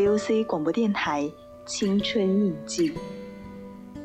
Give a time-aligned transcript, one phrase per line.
[0.00, 1.24] AOC 广播电台
[1.66, 2.88] 《青春印记》，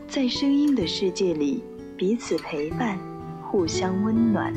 [0.09, 1.63] 在声音的世界里，
[1.95, 2.99] 彼此陪伴，
[3.41, 4.53] 互相温暖。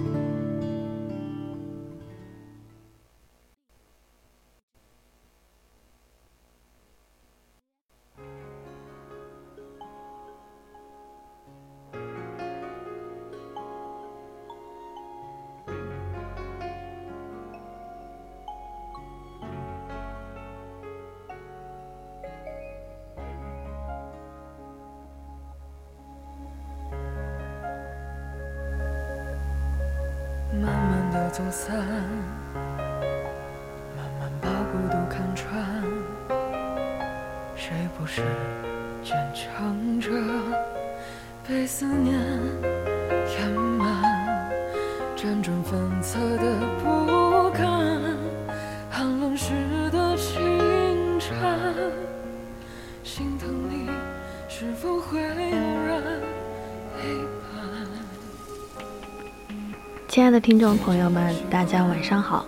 [60.40, 62.44] 听众朋友们，大家晚上好！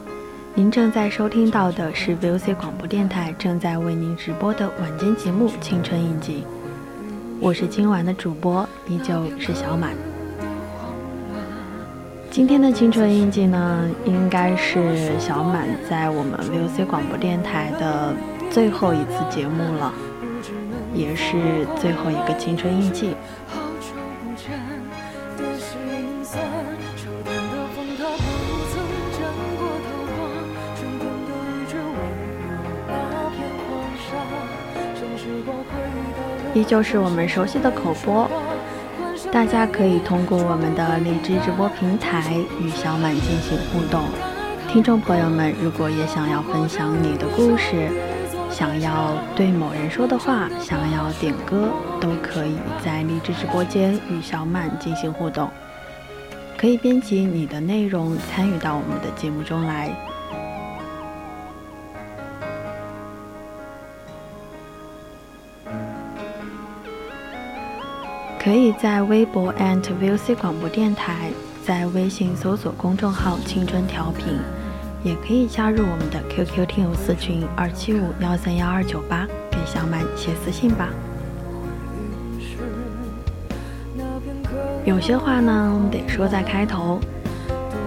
[0.55, 6.43] 您正在收听到的是 VOC 广播电台正在为您直播的晚间节目《青春印记》，
[7.41, 9.93] 我是今晚的主播，依旧是小满。
[12.31, 18.15] 今天的《青春印记》呢，应该是小满在我们 VOC 广播电台的
[18.51, 19.93] 最后一次节目了，
[20.95, 23.15] 也是最后一个青春印记。
[36.61, 38.31] 依旧是我们熟悉的口播，
[39.33, 44.05] 大家可以通过我们的荔枝直播平台与小满进行互动。
[44.69, 47.89] 听众朋友们，如果也想要分享你的故事，
[48.51, 55.49] 想要对某人说的话，想要点歌，都可以在荔枝直播间与小满进行互动。
[56.59, 59.97] 可以编辑你的内容参与到我们的节目中来。
[68.51, 71.31] 可以在微博 @VOC 广播电台，
[71.65, 74.41] 在微信搜索公众号“青春调频”，
[75.05, 80.89] 也可以加入我们的 QQ 听友私群二七五幺三幺二九八，给小满写私信吧。
[84.85, 86.99] 有些话呢，得说在开头，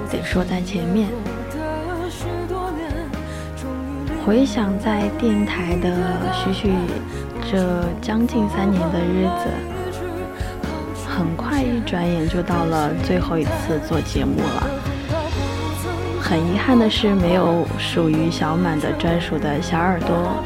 [0.10, 1.10] 得说在前面。
[4.26, 5.94] 回想在电台的
[6.32, 6.72] 许许
[7.52, 9.73] 这将近三年的日子。
[11.94, 14.68] 转眼就到了最后一次做节目了。
[16.20, 20.44] 很遗憾的是，没有属于小满的专属的小耳朵。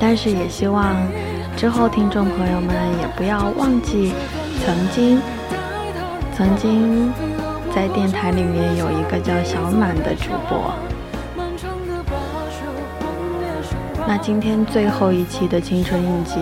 [0.00, 0.96] 但是也希望
[1.56, 4.12] 之后听众朋友们也不要忘记，
[4.66, 5.22] 曾经
[6.36, 7.12] 曾经
[7.72, 10.74] 在电台里面有一个叫小满的主播。
[14.08, 16.40] 那今天最后一期的青春印记，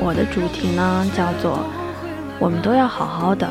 [0.00, 1.66] 我的主题呢叫做
[2.40, 3.46] “我们都要好好的，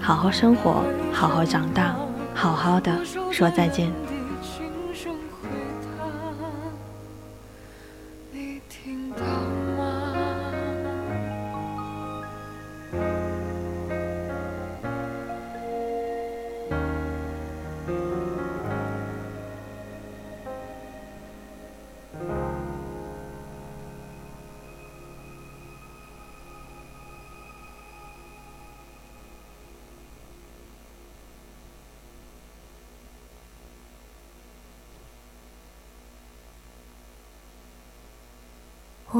[0.00, 0.82] 好好生活，
[1.12, 1.94] 好好长大，
[2.34, 2.90] 好好的
[3.30, 3.88] 说再见”。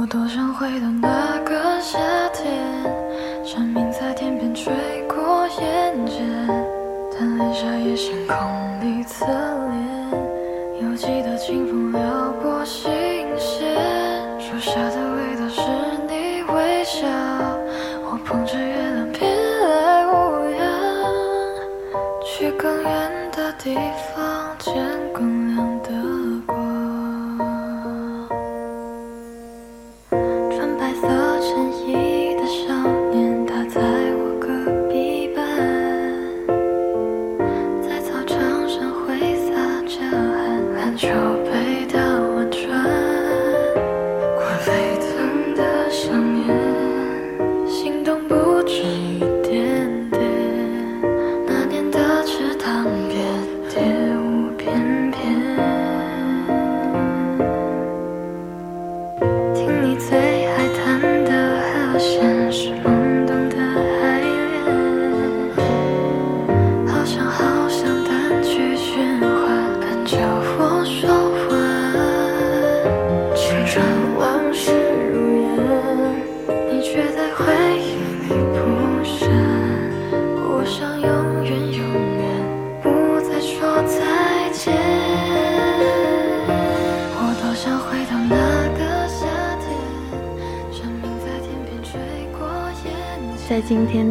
[0.01, 1.99] 我多想回到那个夏
[2.29, 2.47] 天，
[3.45, 4.73] 蝉鸣在天边吹
[5.09, 6.21] 过眼睫，
[7.19, 8.37] 贪恋夏夜星空
[8.81, 12.89] 里侧脸，犹记得清风撩拨心
[13.37, 13.75] 弦，
[14.39, 15.61] 树下的味道是
[16.07, 17.09] 你微笑，
[18.05, 20.63] 我捧着月亮偏爱无恙，
[22.25, 24.08] 去更远的地方。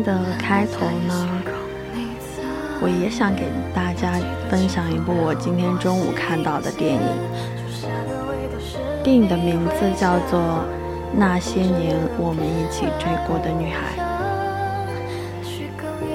[0.07, 1.27] 的开头呢，
[2.81, 3.43] 我也想给
[3.75, 4.13] 大家
[4.49, 7.01] 分享一部我今天中午看到的电影。
[9.03, 10.39] 电影的名字叫做
[11.13, 13.97] 《那些年我们一起追过的女孩》。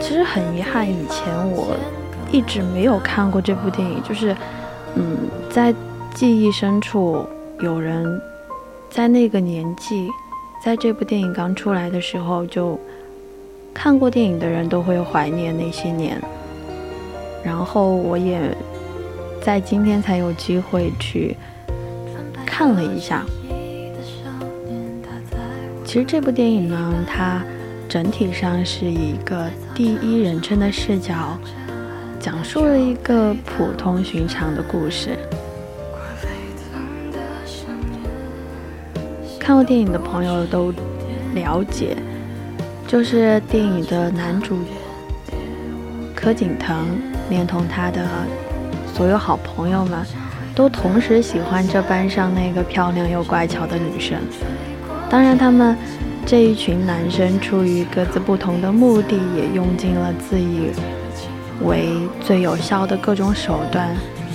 [0.00, 1.76] 其实很遗憾，以前我
[2.30, 4.34] 一直没有看过这部电影，就是，
[4.94, 5.18] 嗯，
[5.50, 5.74] 在
[6.14, 7.26] 记忆深处，
[7.60, 8.06] 有人
[8.88, 10.08] 在那个年纪，
[10.64, 12.78] 在这部电影刚出来的时候就
[13.82, 16.16] 看过电影的人都会怀念那些年。
[17.42, 18.56] 然后我也
[19.42, 21.36] 在今天才有机会去
[22.46, 23.26] 看了一下。
[25.84, 27.42] 其实这部电影呢，它
[27.88, 31.36] 整体上是以一个第一人称的视角，
[32.20, 35.18] 讲述了一个普通寻常的故事。
[39.40, 40.72] 看过电影的朋友都
[41.34, 41.96] 了解，
[42.92, 44.58] 就是电影的男主
[46.14, 46.76] 柯景腾，
[47.30, 48.06] 连同他的
[48.94, 49.98] 所有好朋友们，
[50.54, 54.18] 都同时喜欢这班上那个漂亮又乖巧的女生。
[55.08, 55.74] 当然，他们
[56.26, 60.70] 这一群男生出于各自不同的目的，也用尽了自以
[61.64, 63.88] 为最有效的各种手段，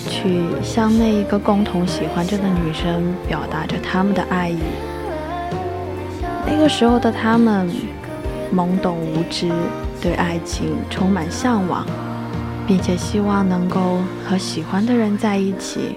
[0.09, 4.57] 去向那一个共同喜欢着的女生表达着他们的爱意。
[6.49, 7.69] 那个时候的他们
[8.57, 9.47] 懵懂无知，
[10.01, 11.85] 对爱情充满向往，
[12.65, 15.95] 并且希望能够和喜欢的人在一起。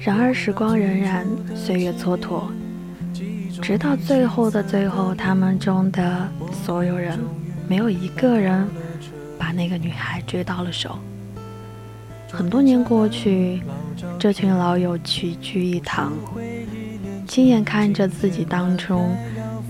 [0.00, 2.44] 然而时光荏苒，岁月蹉跎，
[3.60, 6.26] 直到最后的最后，他们中的
[6.64, 7.18] 所有人，
[7.68, 8.66] 没有一个人
[9.38, 10.98] 把那个女孩追到了手。
[12.32, 13.60] 很多年过去，
[14.18, 16.14] 这群老友齐聚一堂，
[17.28, 19.04] 亲眼看着自己当初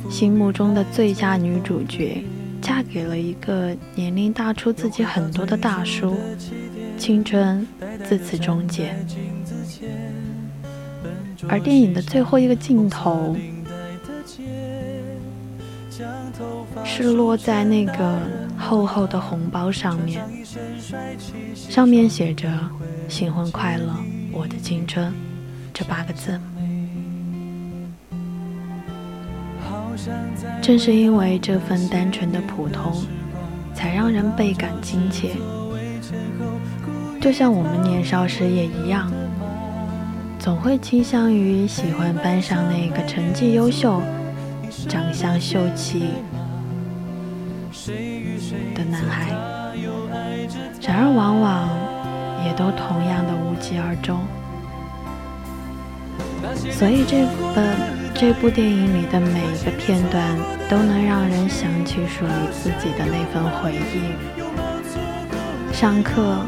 [0.08, 2.24] 心目中的最佳女主角，
[2.62, 6.16] 嫁给了一个年龄大出自己很多的大叔，
[6.96, 7.66] 青春
[8.04, 8.94] 自此终结。
[11.50, 13.34] 而电影的最后一个镜头，
[16.84, 18.20] 是落在那个
[18.56, 20.22] 厚厚的红包上面，
[21.56, 22.48] 上面写着
[23.10, 23.92] “新婚快乐，
[24.30, 25.12] 我的青春”
[25.74, 26.40] 这八个字。
[30.62, 33.04] 正是因为这份单纯的普通，
[33.74, 35.32] 才让人倍感亲切。
[37.20, 39.12] 就像我们年少时也一样。
[40.40, 44.00] 总会倾向于喜欢班上那个成绩优秀、
[44.88, 46.14] 长相秀气
[48.74, 49.26] 的男孩，
[50.80, 51.68] 然而往往
[52.46, 54.18] 也都同样的无疾而终。
[56.72, 57.76] 所以这本
[58.14, 60.24] 这部电影里的每一个片段，
[60.70, 64.00] 都能让人想起属于自己的那份回忆。
[65.70, 66.38] 上课、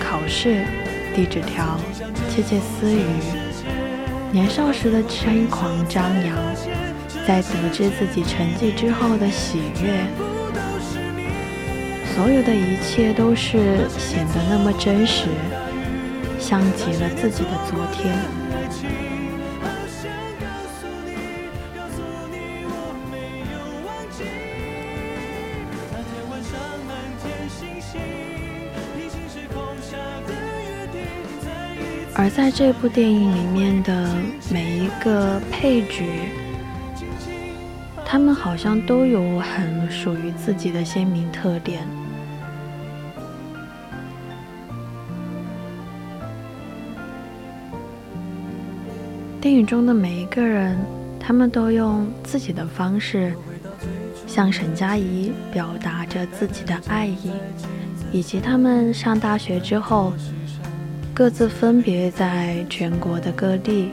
[0.00, 0.66] 考试、
[1.14, 1.78] 递纸条、
[2.36, 3.02] 窃窃私语，
[4.30, 6.36] 年少时的轻狂张扬，
[7.26, 10.04] 在得知自己成绩之后的喜悦，
[12.14, 15.28] 所有的一切都是显得那么真实，
[16.38, 18.14] 像极了自己的昨天。
[32.18, 34.08] 而在这部电影里面的
[34.50, 36.02] 每一个配角，
[38.06, 41.86] 他们好像都有很属于自己的鲜明特点。
[49.38, 50.74] 电影中的每一个人，
[51.20, 53.34] 他们都用自己的方式
[54.26, 57.30] 向沈佳宜表达着自己的爱意，
[58.10, 60.14] 以及他们上大学之后。
[61.16, 63.92] 各自分别在全国的各地。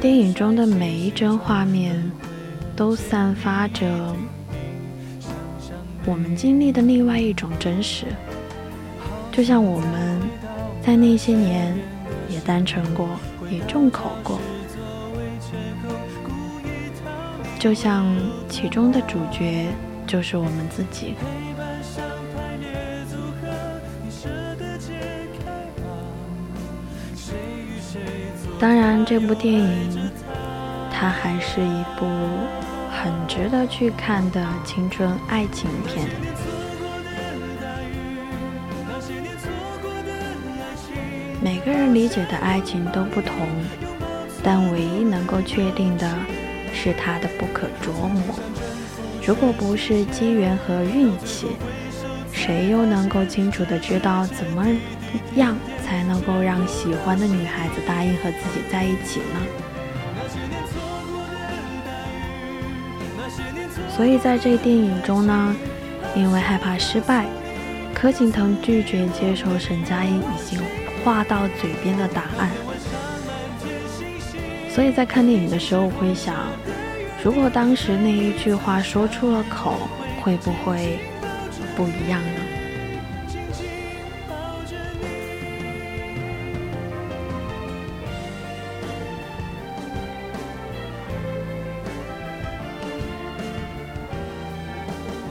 [0.00, 2.10] 电影中的每一帧画面，
[2.74, 3.86] 都散发着
[6.04, 8.06] 我们经历的另外一种真实。
[9.30, 10.20] 就像我们
[10.82, 11.78] 在那些年
[12.28, 13.08] 也单纯过，
[13.48, 14.40] 也重口过。
[17.56, 18.04] 就像
[18.48, 19.68] 其中的主角
[20.08, 21.14] 就是我们自己。
[28.60, 30.10] 当然，这部电影
[30.92, 32.06] 它还是一部
[32.92, 36.06] 很值得去看的青春爱情片。
[41.40, 43.34] 每个人理解的爱情都不同，
[44.42, 46.06] 但唯一能够确定的
[46.74, 48.22] 是它的不可捉摸。
[49.26, 51.46] 如果不是机缘和运气，
[52.30, 54.66] 谁又能够清楚的知道怎么
[55.36, 55.56] 样？
[55.90, 59.40] 才能够让喜欢的女孩子答应和自己在一起呢？
[63.88, 65.56] 所以在这电影中呢，
[66.14, 67.26] 因为害怕失败，
[67.92, 70.60] 柯景腾拒绝接受沈佳宜已经
[71.02, 72.50] 话到嘴边的答案。
[74.72, 76.36] 所以在看电影的时候，我会想，
[77.24, 79.88] 如果当时那一句话说出了口，
[80.22, 81.00] 会不会
[81.76, 82.39] 不一样呢？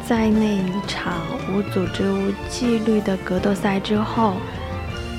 [0.09, 1.21] 在那一场
[1.53, 4.37] 无组织、无纪律的格斗赛之后，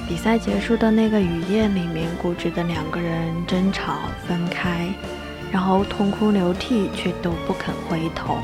[0.09, 4.89] 比赛结束的那个雨夜里面，固执的两个人争吵、分开，
[5.53, 8.39] 然后痛哭流涕，却都不肯回头。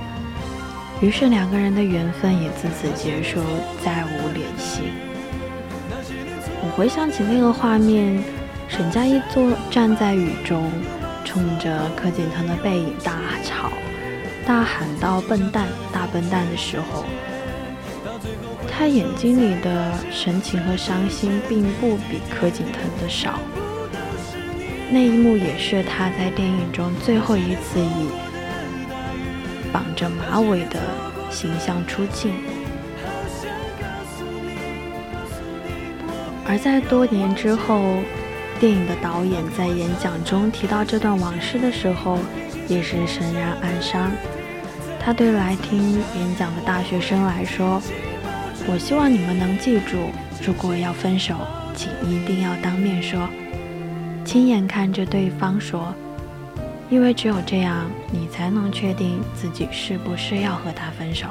[1.00, 3.40] 于是两个人的缘分也自此结束，
[3.84, 4.82] 再无联系。
[6.62, 8.22] 我回想起那个画面，
[8.68, 10.70] 沈佳宜坐站在雨中，
[11.24, 13.68] 冲着柯景腾的背影大吵。
[14.46, 15.66] 大喊到“笨蛋，
[16.06, 17.04] 笨蛋”的时候，
[18.70, 23.38] 他眼睛里的神情和伤心并不比柯景腾的少。
[24.90, 28.08] 那一幕也是他在电影中最后一次以
[29.72, 30.78] 绑着马尾的
[31.30, 32.32] 形象出镜。
[36.48, 37.96] 而在多年之后，
[38.60, 42.20] 电影的导演在演讲中提到这段往事的时候，
[42.68, 44.12] 也是潸然暗伤。
[45.06, 47.80] 他对来听演讲的大学生来说
[48.66, 50.10] ：“我希望你们能记住，
[50.44, 51.36] 如果要分手，
[51.76, 53.28] 请一定要当面说，
[54.24, 55.94] 亲眼看着对方说，
[56.90, 61.28] 因为只有这样，你才能确定自己是不是要和他分手。”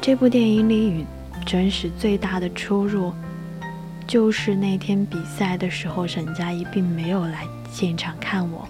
[0.00, 1.04] 这部电影里与
[1.44, 3.12] 真实最大的出入，
[4.06, 8.68] 就是那天比赛的时候，沈佳宜并没有来现场看我。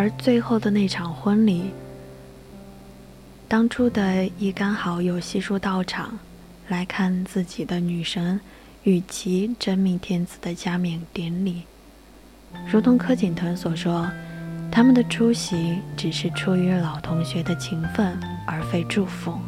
[0.00, 1.72] 而最后的那场婚礼，
[3.46, 6.18] 当初的一干好友悉数到场，
[6.68, 8.40] 来看自己的女神
[8.84, 11.64] 与其真命天子的加冕典礼。
[12.72, 14.10] 如同柯景腾所说，
[14.72, 19.38] 他们的出席只是出于老同学的情分，而非祝福。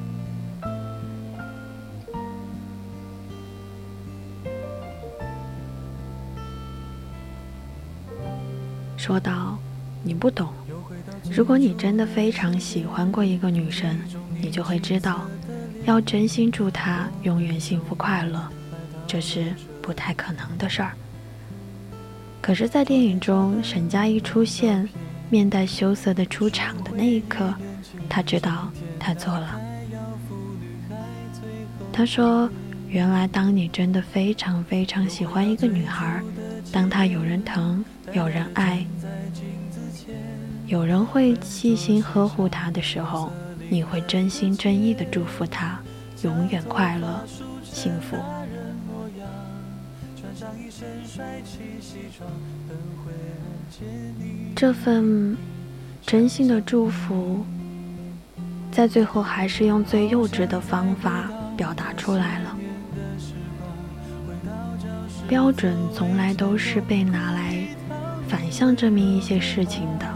[8.99, 9.59] 说道。
[10.03, 10.49] 你不懂，
[11.31, 13.99] 如果你真的非常喜欢过一个女生，
[14.41, 15.23] 你就会知道，
[15.85, 18.49] 要真心祝她永远幸福快乐，
[19.07, 20.93] 这是不太可能的事儿。
[22.41, 24.89] 可是，在电影中，沈佳宜出现，
[25.31, 27.55] 面带羞涩的出场的那一刻，
[28.09, 28.69] 他知道
[28.99, 29.61] 他错了。
[31.93, 32.51] 他说
[32.89, 36.21] ：“原来，当你真的非常非常喜欢一个女孩，
[36.73, 38.85] 当她有人疼、有人爱、
[40.73, 43.31] 有人会细心呵护她的时候，
[43.69, 45.79] 你会真心真意的祝福她
[46.23, 47.23] 永远快乐、
[47.63, 48.17] 幸福。”
[54.57, 55.37] 这份
[56.07, 57.45] 真心的祝福，
[58.71, 62.57] 在最后还是用最幼稚的方法表达出来了。
[65.29, 67.63] 标准从来都是被拿来
[68.27, 70.07] 反向证明一些事情的，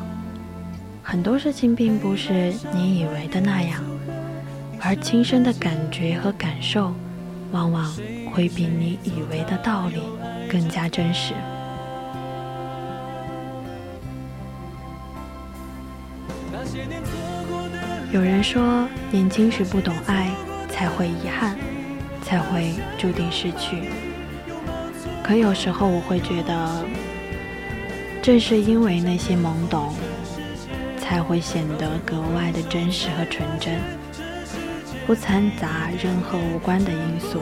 [1.08, 3.80] 很多事情并不是你以为的那样，
[4.80, 6.92] 而亲身的感觉和感受，
[7.52, 7.88] 往往
[8.32, 10.02] 会比你以为的道理
[10.50, 11.32] 更加真实。
[18.12, 20.28] 有人说，年轻时不懂爱，
[20.68, 21.56] 才会遗憾，
[22.24, 23.90] 才会注定失去。
[25.22, 26.84] 可有时候我会觉得，
[28.20, 29.94] 正是因为那些懵懂，
[31.06, 33.80] 才会显得格外的真实和纯真，
[35.06, 37.40] 不掺杂任何无关的因素，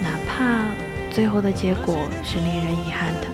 [0.00, 0.64] 哪怕
[1.10, 3.26] 最后的结果是令人遗憾的。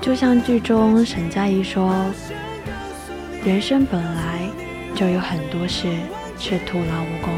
[0.00, 1.94] 就像剧中沈佳宜说。
[3.44, 4.50] 人生本来
[4.96, 5.86] 就有很多事
[6.38, 7.32] 是徒劳无功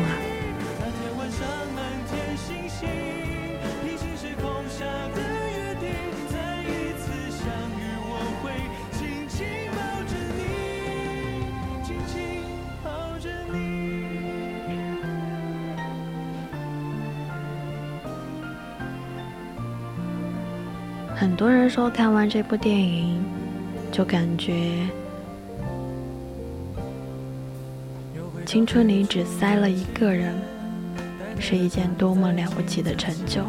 [21.70, 23.22] 说看完这部电影，
[23.92, 24.88] 就感觉。
[28.44, 30.34] 青春里只塞了一个人，
[31.38, 33.44] 是一件多么了不起的成就！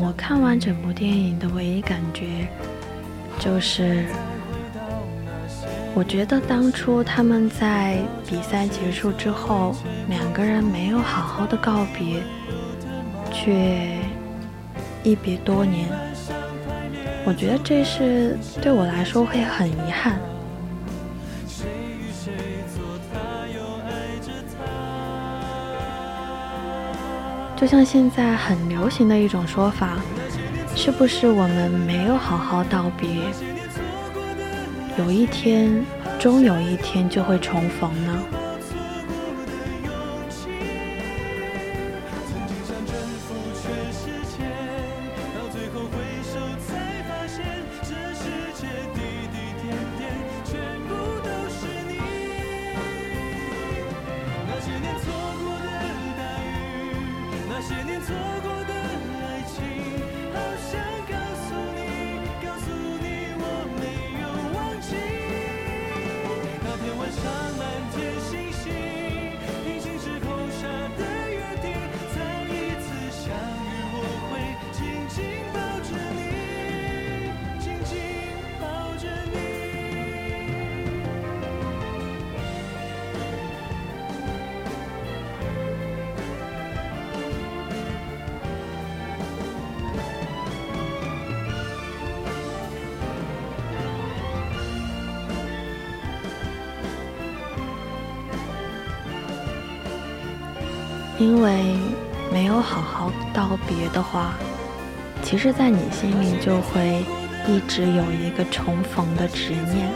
[0.00, 1.37] 我看完整部电影
[3.48, 4.04] 就是。
[5.94, 9.74] 我觉得当初他们在比赛结束之后，
[10.08, 12.22] 两个人没有好好的告别，
[13.32, 13.98] 却
[15.02, 15.88] 一别多年。
[17.24, 20.20] 我觉得这是对我来说会很遗憾。
[27.56, 29.98] 就像现在很流行的一种说法，
[30.80, 33.08] 是不是我们没有好好道别？
[34.96, 35.84] 有一天，
[36.20, 38.22] 终有一天就会重逢呢。
[101.28, 101.76] 因为
[102.32, 104.32] 没有好好道别的话，
[105.22, 107.04] 其实，在你心里就会
[107.46, 109.92] 一直有一个重逢的执念。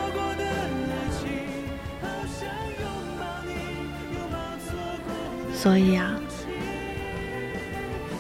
[5.54, 6.12] 所以啊，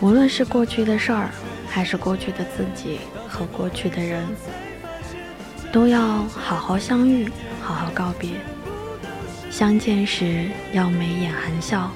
[0.00, 1.28] 无论是过去的事儿，
[1.68, 4.26] 还是过去的自己和过去的人，
[5.70, 8.30] 都要好好相遇，好好告别。
[9.50, 11.90] 相见时要眉眼含笑。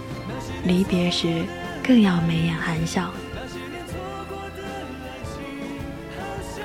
[0.67, 1.45] 离别时，
[1.83, 3.11] 更要眉眼含笑。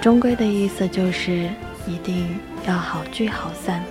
[0.02, 1.50] 终归的意思就是，
[1.88, 3.84] 一定要好聚好散。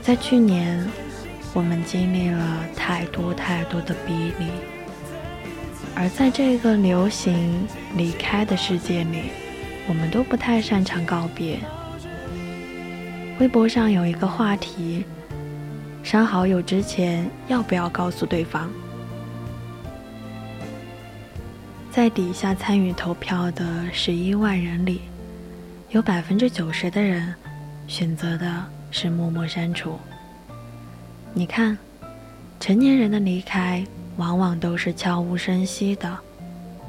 [0.00, 0.88] 在去年，
[1.52, 4.46] 我们经历了太多太多的逼离，
[5.94, 9.24] 而在这个流行离开的世界里，
[9.86, 11.58] 我们都不太擅长告别。
[13.38, 15.04] 微博上有一个话题：
[16.06, 18.68] 删好友之前要不要告诉对方？
[21.90, 25.00] 在底下参与投票的十一万人里，
[25.90, 27.34] 有百分之九十的人
[27.88, 28.64] 选择的。
[28.92, 29.98] 是默默删除。
[31.34, 31.76] 你看，
[32.60, 33.84] 成年人的离开
[34.16, 36.16] 往往都是悄无声息的，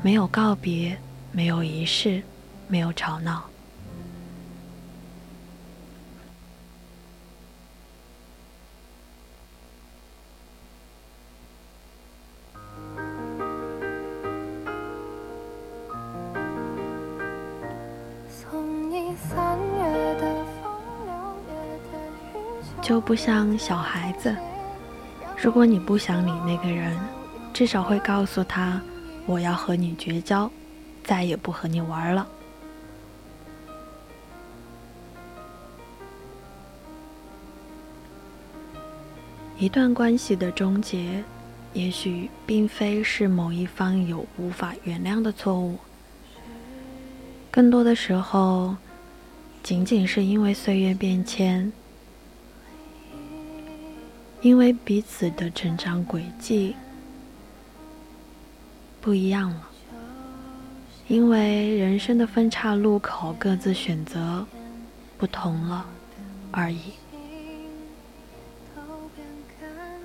[0.03, 0.95] 没有告别，
[1.31, 2.21] 没有仪式，
[2.67, 3.43] 没有吵闹。
[22.87, 24.33] 就不像小孩子，
[25.35, 26.97] 如果你不想理那个人，
[27.53, 28.81] 至少会告诉他
[29.27, 30.49] ：“我要和你绝交，
[31.03, 32.25] 再也不和你玩了。”
[39.59, 41.21] 一段关系的终结，
[41.73, 45.77] 也许并非是某一方有无法原谅的错误，
[47.51, 48.77] 更多的时候，
[49.61, 51.69] 仅仅是因为岁月变迁。
[54.41, 56.75] 因为彼此的成长轨迹
[59.01, 59.67] 不一样了，
[61.07, 64.45] 因为人生的分岔路口各自选择
[65.17, 65.85] 不同了
[66.51, 66.93] 而已。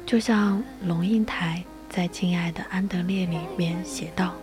[0.06, 4.34] 就像龙应台在《亲爱的安德烈》里面写道：“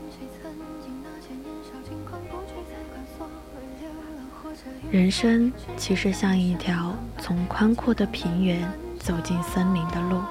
[4.92, 8.70] 人生其实像一条从宽阔的平原。”
[9.10, 10.22] 走进森林的路，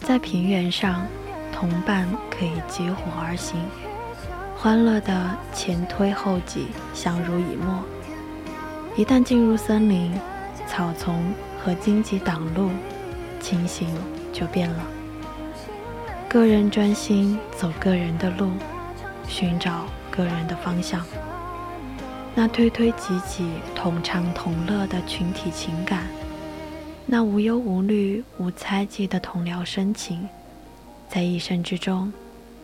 [0.00, 1.06] 在平原上，
[1.52, 3.60] 同伴可以结伙而行，
[4.56, 7.84] 欢乐的前推后挤，相濡以沫。
[8.96, 10.18] 一旦进入森林，
[10.66, 12.70] 草丛和荆棘挡路，
[13.38, 13.86] 情形
[14.32, 14.82] 就变了。
[16.30, 18.52] 个人专心走个人的路，
[19.28, 21.04] 寻找个人的方向。
[22.34, 26.06] 那推推挤挤、同唱同乐的群体情感。
[27.04, 30.26] 那无忧无虑、无猜忌的同僚深情，
[31.10, 32.10] 在一生之中，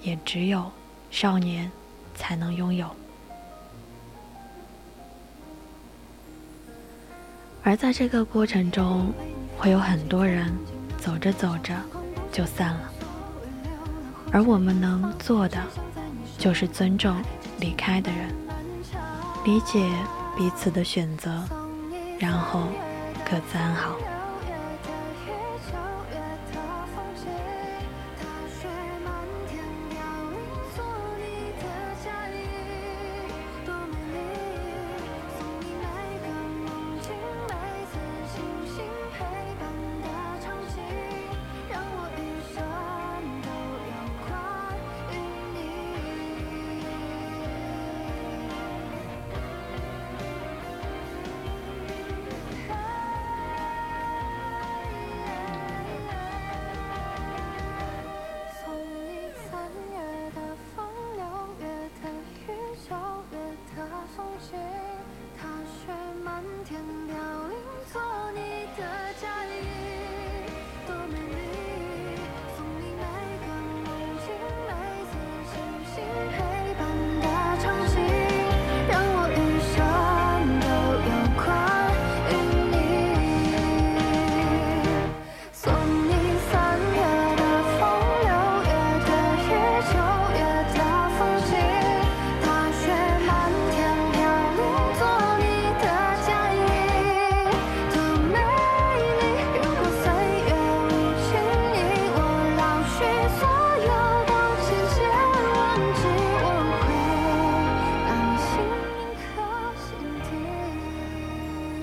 [0.01, 0.71] 也只有
[1.11, 1.71] 少年
[2.15, 2.89] 才能拥有。
[7.63, 9.13] 而在这个过程中，
[9.59, 10.51] 会有很多人
[10.97, 11.75] 走着走着
[12.33, 12.91] 就散了。
[14.33, 15.59] 而我们能做的，
[16.39, 17.15] 就是尊重
[17.61, 18.35] 离开的人，
[19.45, 19.91] 理解
[20.37, 21.45] 彼此的选择，
[22.19, 22.69] 然后
[23.29, 23.97] 各自安好。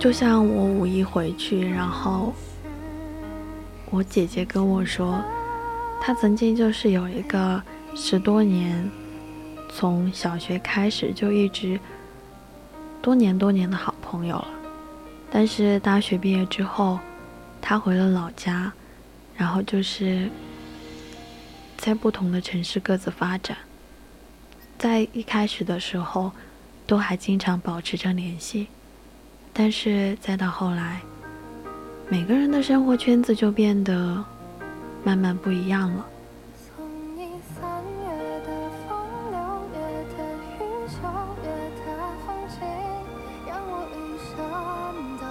[0.05, 2.31] 就像我五一回去，然后
[3.89, 5.19] 我姐姐跟我说，
[5.99, 7.59] 她曾经就是有一个
[7.95, 8.87] 十多年，
[9.67, 11.79] 从小学开始就一直
[13.01, 14.47] 多年多年的好朋友了。
[15.31, 16.99] 但是大学毕业之后，
[17.59, 18.71] 她回了老家，
[19.35, 20.29] 然后就是
[21.77, 23.57] 在不同的城市各自发展。
[24.77, 26.31] 在一开始的时候，
[26.85, 28.67] 都还经常保持着联系，
[29.57, 31.01] 但是再到后来，
[32.09, 34.21] 每个人的生活圈子就变得
[35.01, 36.05] 慢慢不一样了。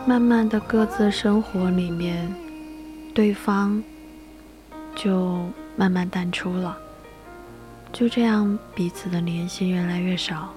[0.06, 2.34] 慢慢的，各自生活里面，
[3.14, 3.82] 对方
[4.94, 6.76] 就慢慢淡出了，
[7.92, 10.48] 就这样彼此的联系越来越少。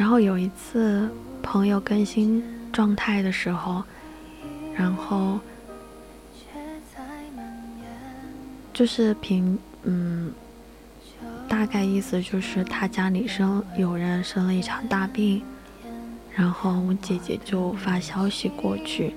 [0.00, 1.06] 然后有一次，
[1.42, 3.84] 朋友更新状态的时候，
[4.74, 5.38] 然后。
[8.72, 10.32] 就是凭嗯，
[11.46, 15.42] 大概意思就是他家里生有人生了一场大病，
[16.34, 19.14] 然后我姐姐就发消息过去，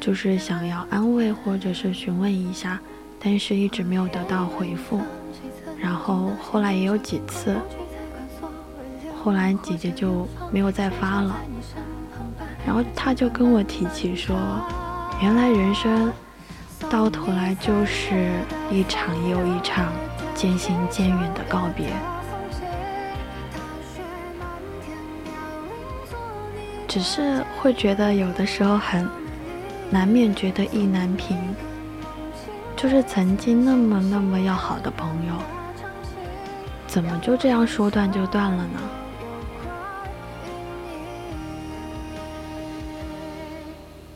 [0.00, 2.80] 就是想要安慰或者是询问一下，
[3.20, 5.02] 但是一直没有得到回复。
[5.78, 7.54] 然后后来也有几次，
[9.24, 11.34] 后来姐姐就没有再发了，
[12.66, 14.36] 然后他就跟我提起说，
[15.22, 16.12] 原来人生。
[16.90, 18.32] 到头来就是
[18.70, 19.90] 一场又一场
[20.34, 21.88] 渐行渐远的告别，
[26.86, 29.08] 只是会觉得有的时候很
[29.88, 31.38] 难免觉得意难平，
[32.76, 35.32] 就是曾经那么那么要好的朋友，
[36.86, 38.80] 怎么就这样说断就断了呢？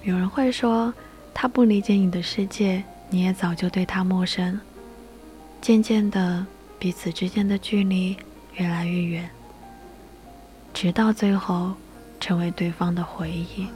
[0.09, 0.93] 有人会说。
[1.41, 4.59] 他不理解你的世界，你也早就对他陌生。
[5.61, 6.45] 渐渐的，
[6.81, 8.17] 彼此之间的距离
[8.55, 9.31] 越来越远，
[10.75, 11.73] 直到最后
[12.19, 13.69] 成为对方的回忆。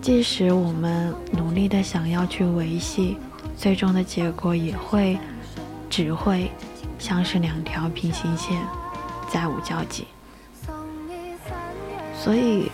[0.00, 3.18] 即使我们努力的想要去维系，
[3.54, 5.18] 最终的结果也会
[5.90, 6.50] 只会
[6.98, 8.58] 像是两条平行线，
[9.30, 10.06] 再无交集。
[12.16, 12.70] 所以。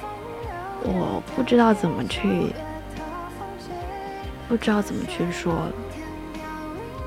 [0.84, 2.52] 我不知道怎么去，
[4.46, 5.66] 不知道怎么去说。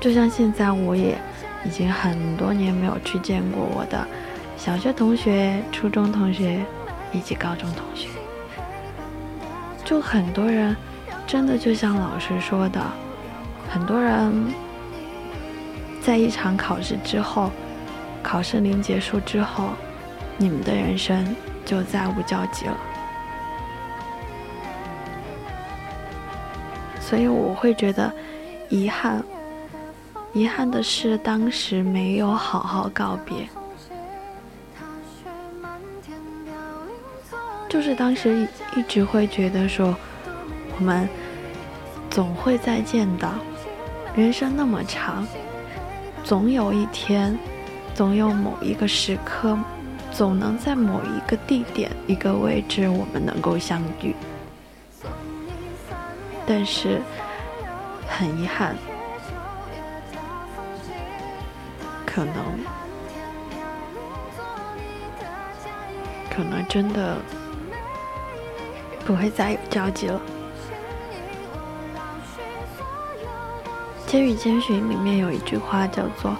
[0.00, 1.16] 就像现在，我也
[1.64, 4.06] 已经很多年没有去见过我的
[4.56, 6.64] 小学同学、初中同学
[7.12, 8.08] 以及高中同学。
[9.84, 10.76] 就很多人，
[11.26, 12.80] 真的就像老师说的，
[13.70, 14.52] 很多人
[16.02, 17.50] 在一场考试之后，
[18.22, 19.70] 考试临结束之后，
[20.36, 21.26] 你们的人生
[21.64, 22.76] 就再无交集了。
[27.08, 28.12] 所以我会觉得
[28.68, 29.24] 遗憾，
[30.34, 33.48] 遗憾的是当时没有好好告别，
[37.66, 39.96] 就是当时一直会觉得说，
[40.78, 41.08] 我们
[42.10, 43.26] 总会再见的，
[44.14, 45.26] 人生那么长，
[46.22, 47.38] 总有一天，
[47.94, 49.58] 总有某一个时刻，
[50.12, 54.14] 总能在某一个地点、一个位置，我们能够相遇。
[56.50, 56.98] 但是
[58.08, 58.74] 很遗憾，
[62.06, 62.34] 可能
[66.30, 67.18] 可能真的
[69.04, 70.18] 不会再有交集了。
[74.10, 76.34] 《千与千寻》里面有一句话叫做：“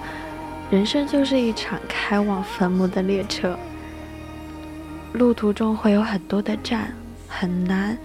[0.71, 3.55] 人生就是一场开往坟墓的列车，
[5.13, 6.91] 路途中会有很多的站，
[7.27, 7.95] 很难。”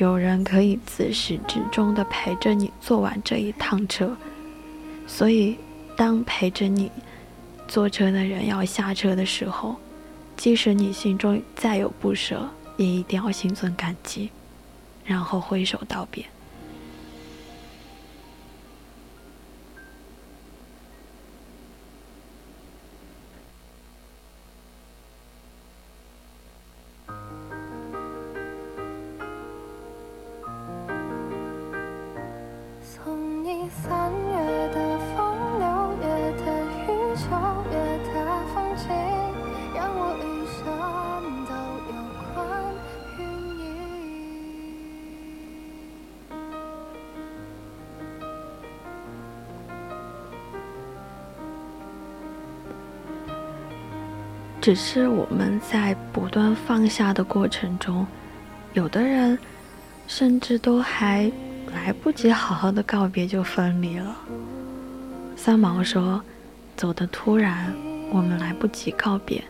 [0.00, 4.16] 有人可以自始至终的陪着你坐完这一趟车，
[5.06, 5.58] 所以
[5.94, 6.90] 当陪着你
[7.68, 9.76] 坐车的人要下车的时候，
[10.38, 14.30] 即使你心中再有不舍，也一定要心存感激，
[15.04, 16.24] 然后挥手道别。
[54.70, 58.06] 只是我们在不断放下的过程中，
[58.72, 59.36] 有的人
[60.06, 61.28] 甚至都还
[61.74, 64.16] 来不及好好的告别就分离了。
[65.34, 66.22] 三毛说
[66.78, 67.74] ：“走的突然，
[68.12, 69.42] 我们来不及告别，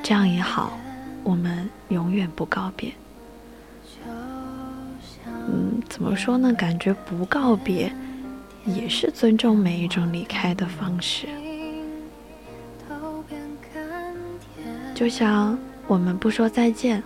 [0.00, 0.78] 这样也好，
[1.24, 2.92] 我们永远不告别。”
[5.26, 6.52] 嗯怎么说呢？
[6.52, 7.92] 感觉不告别，
[8.64, 11.26] 也是尊重每一种离开的方式。
[15.00, 17.02] 就像我们不说再见，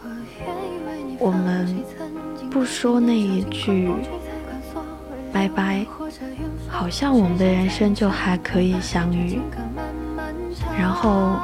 [1.20, 1.72] 我们
[2.50, 3.88] 不说那一句
[5.32, 5.86] 拜拜，
[6.68, 9.38] 好像我们的人生就还可以相遇，
[10.76, 11.36] 然后。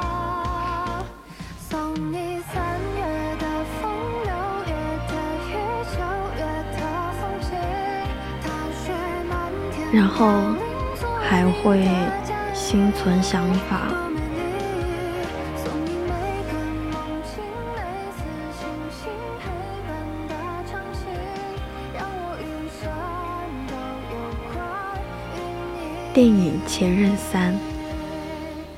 [9.93, 10.27] 然后
[11.21, 11.87] 还会
[12.53, 14.10] 心存想法。
[26.13, 27.53] 电影《前任三》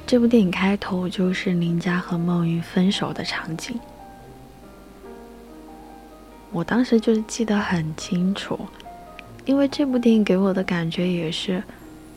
[0.06, 3.76] 这部电影开头就是林佳和孟云分手的场景，
[6.52, 8.60] 我当时就是记得很清楚。
[9.46, 11.63] 因为这部电影给我的感觉也是，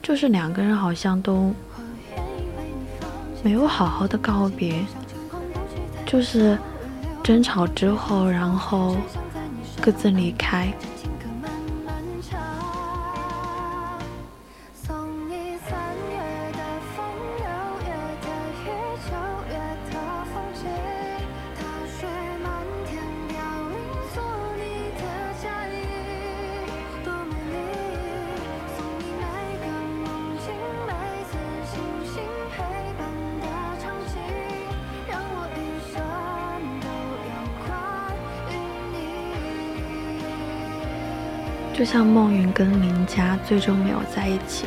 [0.03, 1.51] 就是两个人好像都
[3.43, 4.85] 没有好好的告别，
[6.05, 6.59] 就是
[7.25, 8.99] 争吵之后，然后
[9.81, 10.71] 各自离开。
[41.87, 44.67] 像孟云跟林佳最终没有在一起，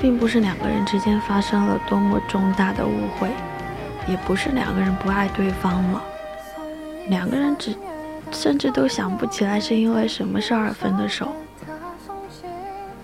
[0.00, 3.28] 并不是两个人之间发生了多么重大的误会，
[4.06, 6.02] 也不是两个人不爱对方了，
[7.08, 7.74] 两个人只
[8.30, 11.34] 甚至都想不起来是因为什么事而分的手。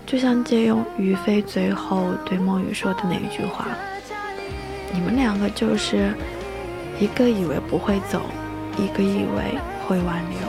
[0.05, 3.67] 就像借用于飞最后对孟云说的那一句话
[4.93, 6.13] ：“你们两个就是
[6.99, 8.21] 一个以为不会走，
[8.77, 10.39] 一个以为会挽留，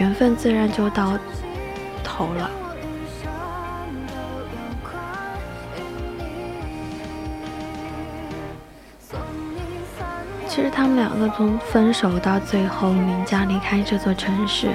[0.00, 1.16] 缘分自然就到。”
[2.16, 2.50] 头了。
[10.48, 14.68] 其实他们两个从分手到最后林佳离开这座城市，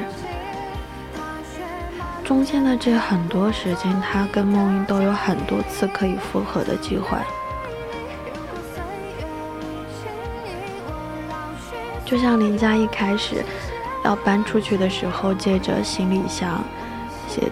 [2.25, 7.17] 中间的这很多时间，他跟梦云都有很多次可以复合的机会。
[12.04, 13.45] 就像林佳一开始
[14.04, 16.62] 要搬出去的时候，借着行李箱。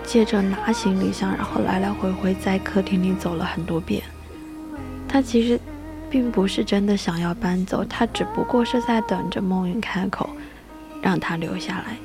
[0.03, 4.01] 借着拿行李箱，然后来来回回在客厅里走了很多遍。
[5.07, 5.59] 他其实
[6.09, 10.29] 并不是真的想要搬走，他只不过是在等着孟云开口，
[11.01, 11.97] 让他留下来。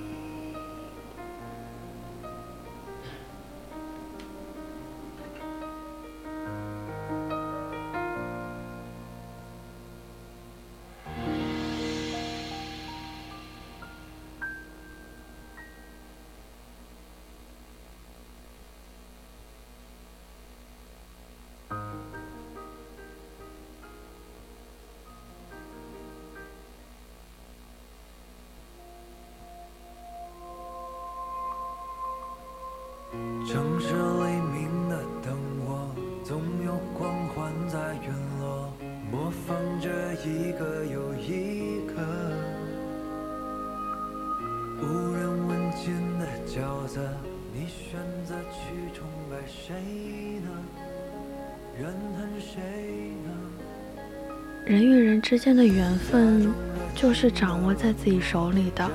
[55.42, 56.55] 间的缘分，
[56.94, 58.88] 就是掌握在自己手里的，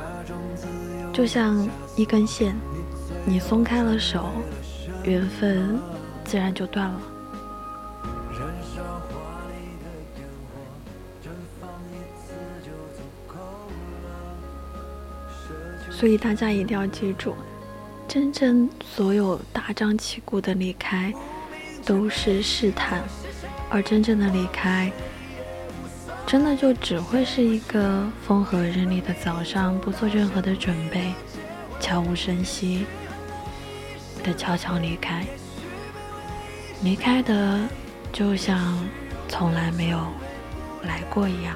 [1.11, 2.55] 就像一根线。
[3.25, 4.29] 你松开了手，
[5.03, 5.77] 缘分
[6.23, 7.01] 自然就断了。
[15.91, 17.35] 所以大家一定要记住，
[18.07, 21.13] 真正所有大张旗鼓的离开
[21.83, 23.03] 都是试探，
[23.69, 24.89] 而真正的离开，
[26.27, 31.13] 真的就只会是一个风和日丽的早上，不做任何的准备，
[31.79, 32.85] 悄无声息。
[34.23, 35.25] 的悄悄离开，
[36.83, 37.61] 离开的
[38.11, 38.77] 就像
[39.29, 39.99] 从来没有
[40.83, 41.55] 来过一样。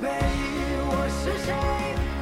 [0.00, 0.08] 背，
[0.88, 1.54] 我是谁？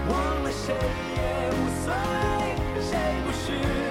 [0.09, 0.13] 忘
[0.43, 0.75] 了谁
[1.17, 1.19] 也
[1.51, 2.91] 无所谓，谁
[3.25, 3.84] 不是。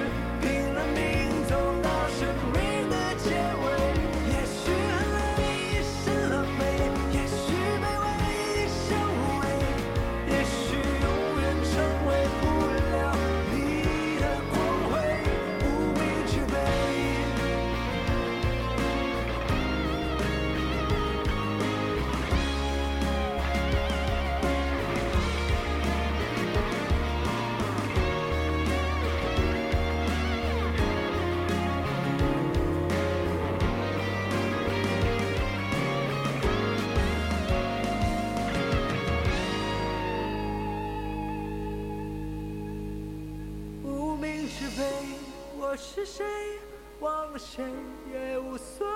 [47.55, 47.63] 谁
[48.11, 48.93] 也无所谓。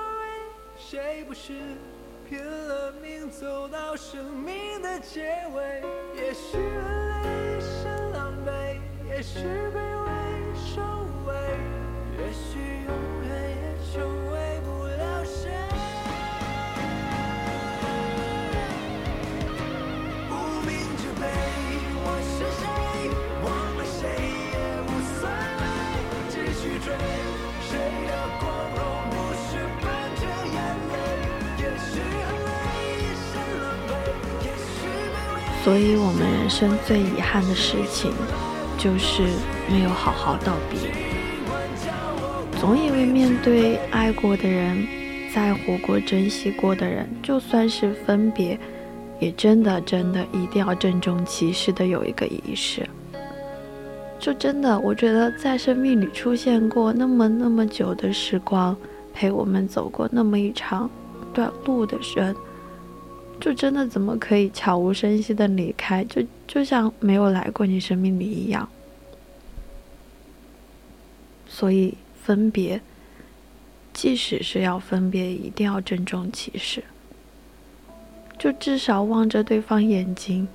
[0.79, 1.53] 谁不是
[2.27, 5.83] 拼了命走到生命的结尾？
[6.15, 9.37] 也许很累，一身狼狈，也许
[35.63, 38.11] 所以，我们人生最遗憾的事情，
[38.77, 39.23] 就是
[39.69, 40.79] 没有好好道别。
[42.59, 44.87] 总以为面对爱过的人，
[45.33, 48.57] 在乎过、珍惜过的人，就算是分别，
[49.19, 52.87] 也真的真的一定要郑重其事的有一个仪式。
[54.19, 58.75] 就真的，我觉得在生命里出现过那么那么久的时光，
[59.13, 60.89] 陪我们走过那么一长
[61.33, 62.35] 段路的人，
[63.47, 66.03] 就真的怎么可以悄无声息的离开？
[66.03, 68.67] 就就像没有来过你生命里一样。
[71.47, 72.81] 所以分别，
[73.93, 76.83] 即使是要分别，一定要郑重其事。
[78.37, 80.49] 就至少望着对方眼睛。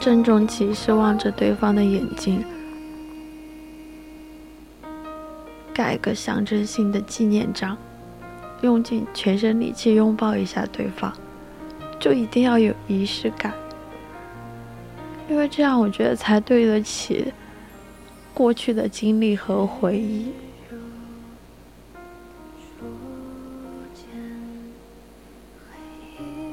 [0.00, 2.44] 郑重其事望着对方的眼睛，
[5.74, 7.76] 盖个象征性的纪念章，
[8.62, 11.12] 用尽全身力气拥抱一下对方，
[11.98, 13.52] 就一定要有仪式感，
[15.28, 17.32] 因为这样我觉得才对得起
[18.32, 20.28] 过去的经历和回忆。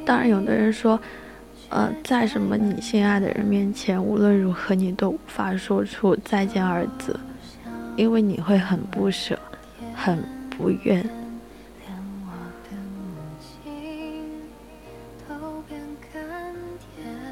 [0.03, 0.99] 当然，有的人说，
[1.76, 7.19] 呃，在什么你心爱的人面前，无论如何你都无法说出再见二字，
[7.97, 9.38] 因为你会很不舍，
[9.93, 11.05] 很不愿。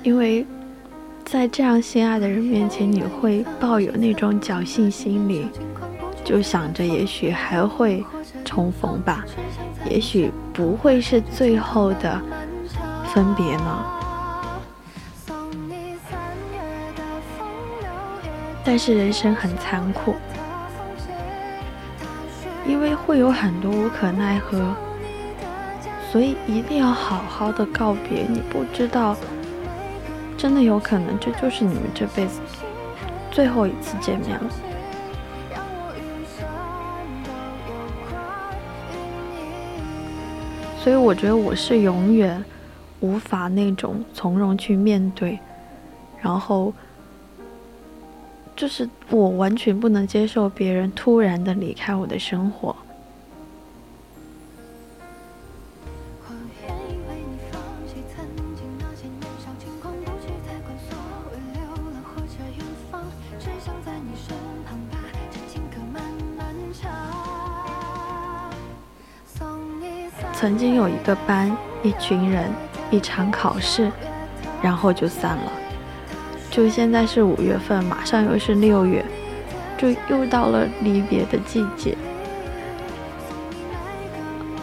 [0.03, 0.45] 因为
[1.23, 5.47] 在这样心爱的人面前，你会抱有那种侥幸心理，
[6.25, 8.03] 就想着也许还会
[8.43, 9.23] 重逢吧，
[9.89, 12.21] 也许不会是最后的
[13.13, 14.02] 分别呢。
[18.63, 20.15] 但是人生很残酷，
[22.65, 24.73] 因为会有很多无可奈何，
[26.11, 28.25] 所以一定要好好的告别。
[28.27, 29.17] 你不知道，
[30.37, 32.39] 真的有可能这就是你们这辈子
[33.31, 34.49] 最后一次见面了。
[40.79, 42.43] 所以我觉得我是永远
[43.01, 45.39] 无法那种从容去面对，
[46.21, 46.73] 然后
[48.55, 52.75] 就是我完全不能接受别人突然的离开我的生活。
[70.33, 72.51] 曾经有一个班，一群人，
[72.91, 73.89] 一场考试，
[74.61, 75.62] 然后就散了。
[76.53, 79.03] 就现在是五月份，马上又是六月，
[79.75, 81.97] 就又到了离别的季节。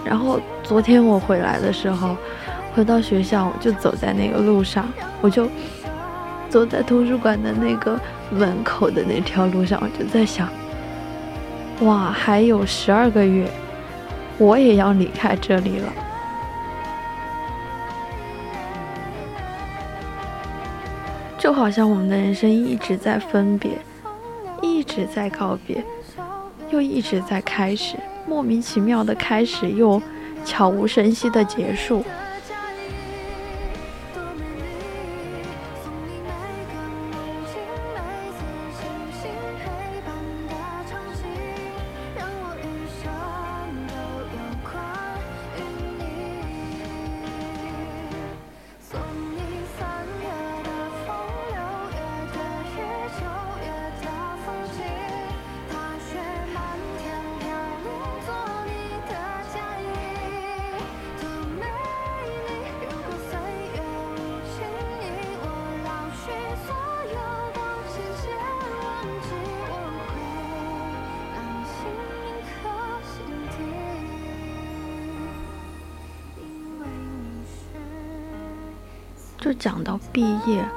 [0.04, 2.16] 然后昨天我回来的时候，
[2.72, 4.88] 回到学校，我就走在那个路上，
[5.20, 5.48] 我就
[6.48, 10.48] 走在图书馆的那个门口的那条路上，我就在想，
[11.80, 13.50] 哇，还有十二个月，
[14.38, 15.92] 我也要离开这里了。
[21.50, 23.72] 就好像我们的人生一直在分别，
[24.62, 25.82] 一直在告别，
[26.70, 30.00] 又一直在开始，莫名其妙的开始，又
[30.44, 32.04] 悄无声息的结束。
[80.12, 80.68] 毕业，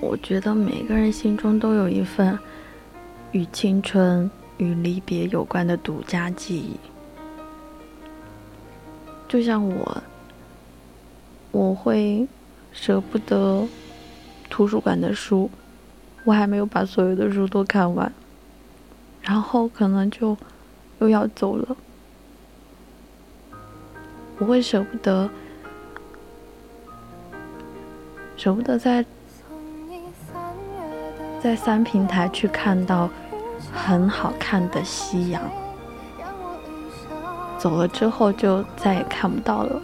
[0.00, 2.38] 我觉得每个人心中都有一份
[3.32, 6.78] 与青春与离别有关的独家记忆。
[9.26, 10.02] 就像我，
[11.50, 12.28] 我会
[12.70, 13.66] 舍不得
[14.48, 15.50] 图书馆的书，
[16.24, 18.12] 我还没有把所有的书都看完，
[19.20, 20.36] 然后可能就
[21.00, 21.76] 又要走了，
[24.38, 25.28] 我会舍不得。
[28.44, 29.02] 舍不得在
[31.40, 33.08] 在三平台去看到
[33.72, 35.40] 很好看的夕阳，
[37.56, 39.80] 走了之后就再也看不到了。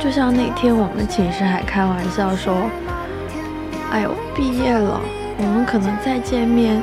[0.00, 2.70] 就像那天我们寝室还开玩笑说
[3.92, 4.98] ：“哎呦，毕业了，
[5.36, 6.82] 我们可能再见面，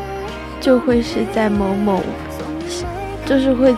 [0.62, 2.04] 就会是在某某，
[3.26, 3.76] 就是会，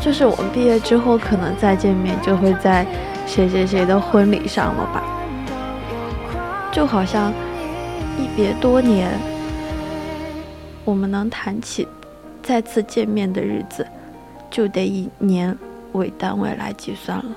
[0.00, 2.86] 就是我们毕业之后可能再见面，就会在
[3.26, 5.02] 谁谁谁的婚礼上了吧？
[6.70, 7.32] 就好像
[8.40, 9.10] 别多年，
[10.82, 11.86] 我们能谈起
[12.42, 13.86] 再次见面的日子，
[14.50, 15.54] 就得以年
[15.92, 17.36] 为单位来计算了。”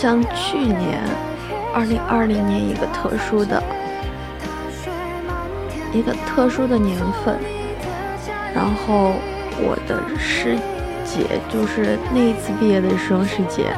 [0.00, 0.98] 像去年，
[1.74, 3.62] 二零二零年一个特殊的，
[5.92, 7.36] 一个特殊的年份，
[8.54, 9.12] 然后
[9.58, 10.56] 我的师
[11.04, 13.74] 姐就是那一次毕业的时候，师姐，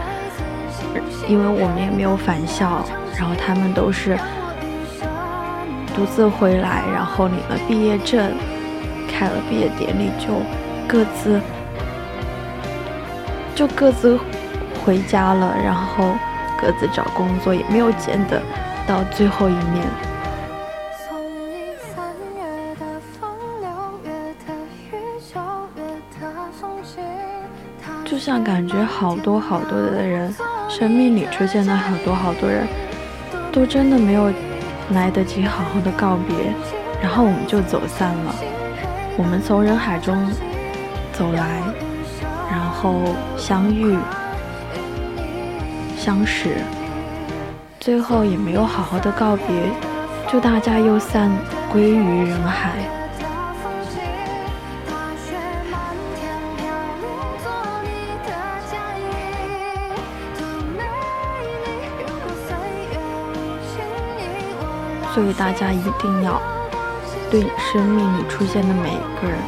[1.27, 2.85] 因为我们也没有返校，
[3.19, 4.17] 然后他们都是
[5.93, 8.31] 独自回来，然后领了毕业证，
[9.11, 10.29] 开了毕业典礼，就
[10.87, 11.41] 各自
[13.57, 14.17] 就各自。
[14.85, 16.13] 回家了，然后
[16.61, 18.41] 各自找工作，也没有见得
[18.87, 19.87] 到最后一面。
[28.05, 30.35] 就像感觉好多好多的人，
[30.69, 32.67] 生命里出现的好多好多人，
[33.51, 34.31] 都真的没有
[34.91, 36.53] 来得及好好的告别，
[37.01, 38.35] 然后我们就走散了。
[39.17, 40.31] 我们从人海中
[41.15, 41.63] 走来，
[42.51, 43.01] 然后
[43.39, 43.97] 相遇、
[46.05, 46.57] 相识，
[47.79, 49.47] 最后也没有好好的告别，
[50.29, 51.31] 就大家又散
[51.71, 52.73] 归于人海。
[65.15, 66.43] 所以大家一定要
[67.31, 69.39] 对生命里出现的每一个人，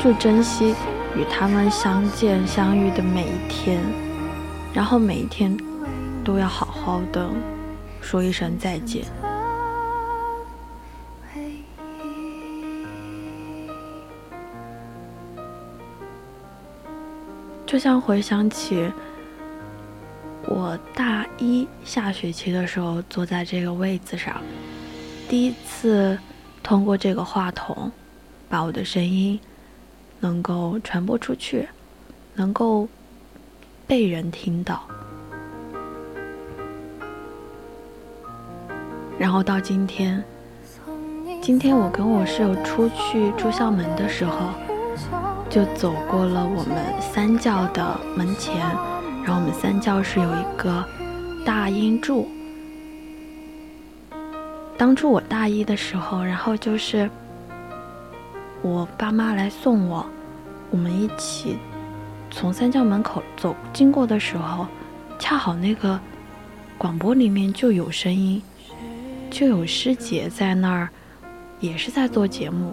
[0.00, 0.74] 就珍惜
[1.14, 3.80] 与他们相见相遇的每一天，
[4.74, 5.56] 然后每一天
[6.26, 7.30] 都要好好的
[8.00, 9.04] 说一声再见。
[17.64, 18.90] 就像回想起
[20.48, 24.42] 我大一下学期的时候，坐在这个位子上。
[25.28, 26.18] 第一次
[26.60, 27.92] 通过这个话筒，
[28.48, 29.38] 把我的声音
[30.18, 31.68] 能够传播出去，
[32.34, 32.88] 能够
[33.86, 34.88] 被人听到。
[39.18, 40.22] 然后到今天，
[41.40, 44.50] 今天我跟我室友出去出校门的时候，
[45.48, 48.56] 就走过了我们三教的门前，
[49.24, 50.84] 然后我们三教是有一个
[51.44, 52.28] 大音柱。
[54.76, 57.08] 当初我大一的时候，然后就是
[58.60, 60.04] 我爸妈来送我，
[60.70, 61.56] 我们一起
[62.30, 64.66] 从三教门口走经过的时候，
[65.18, 65.98] 恰好那个
[66.76, 68.42] 广播里面就有声音，
[69.38, 70.88] 就有师姐在那儿，
[71.60, 72.72] 也是在做节目。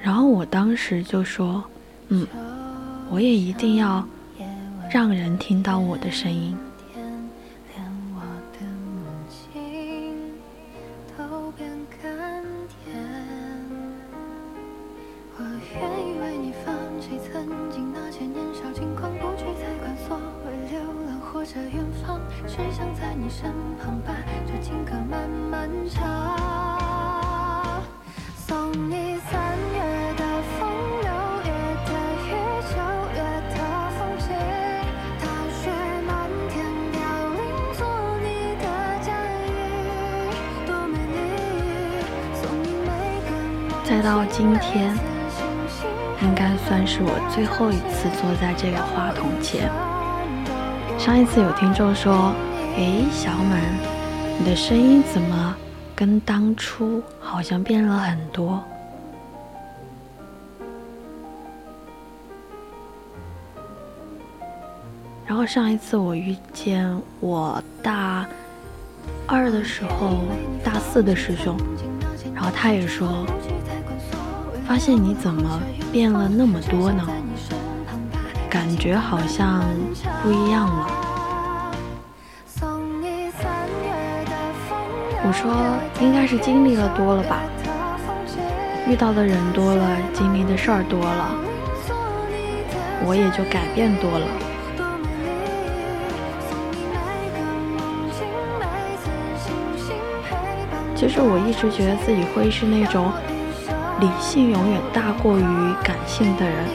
[0.00, 1.62] 然后我当时就说
[2.08, 2.26] ：“嗯，
[3.10, 4.02] 我也一定要。”
[4.90, 6.56] 让人听到我的声音。
[47.34, 49.68] 最后一次坐在这个话筒前。
[50.96, 52.32] 上一次有听众说
[52.78, 53.60] ：“诶，小满，
[54.38, 55.56] 你的声音怎么
[55.96, 58.62] 跟当初好像变了很多？”
[65.26, 68.24] 然后上一次我遇见我大
[69.26, 70.20] 二的时候，
[70.62, 71.56] 大四的师兄，
[72.32, 73.26] 然后他也说。
[74.66, 75.60] 发现你怎么
[75.92, 77.06] 变了那么多呢？
[78.54, 79.64] 感觉好像
[80.22, 80.86] 不一样了。
[85.26, 85.52] 我说
[86.00, 87.40] 应该是经历了多了吧，
[88.86, 91.34] 遇到的人多了，经历的事儿多了，
[93.04, 94.26] 我也就改变多了。
[100.94, 103.10] 其实我一直觉得自己会是那种。
[104.00, 105.42] 理性永远大过于
[105.84, 106.66] 感性的人，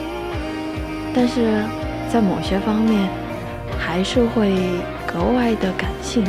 [1.14, 1.64] 但是
[2.12, 3.08] 在某些方面
[3.78, 4.54] 还是会
[5.06, 6.24] 格外的感性。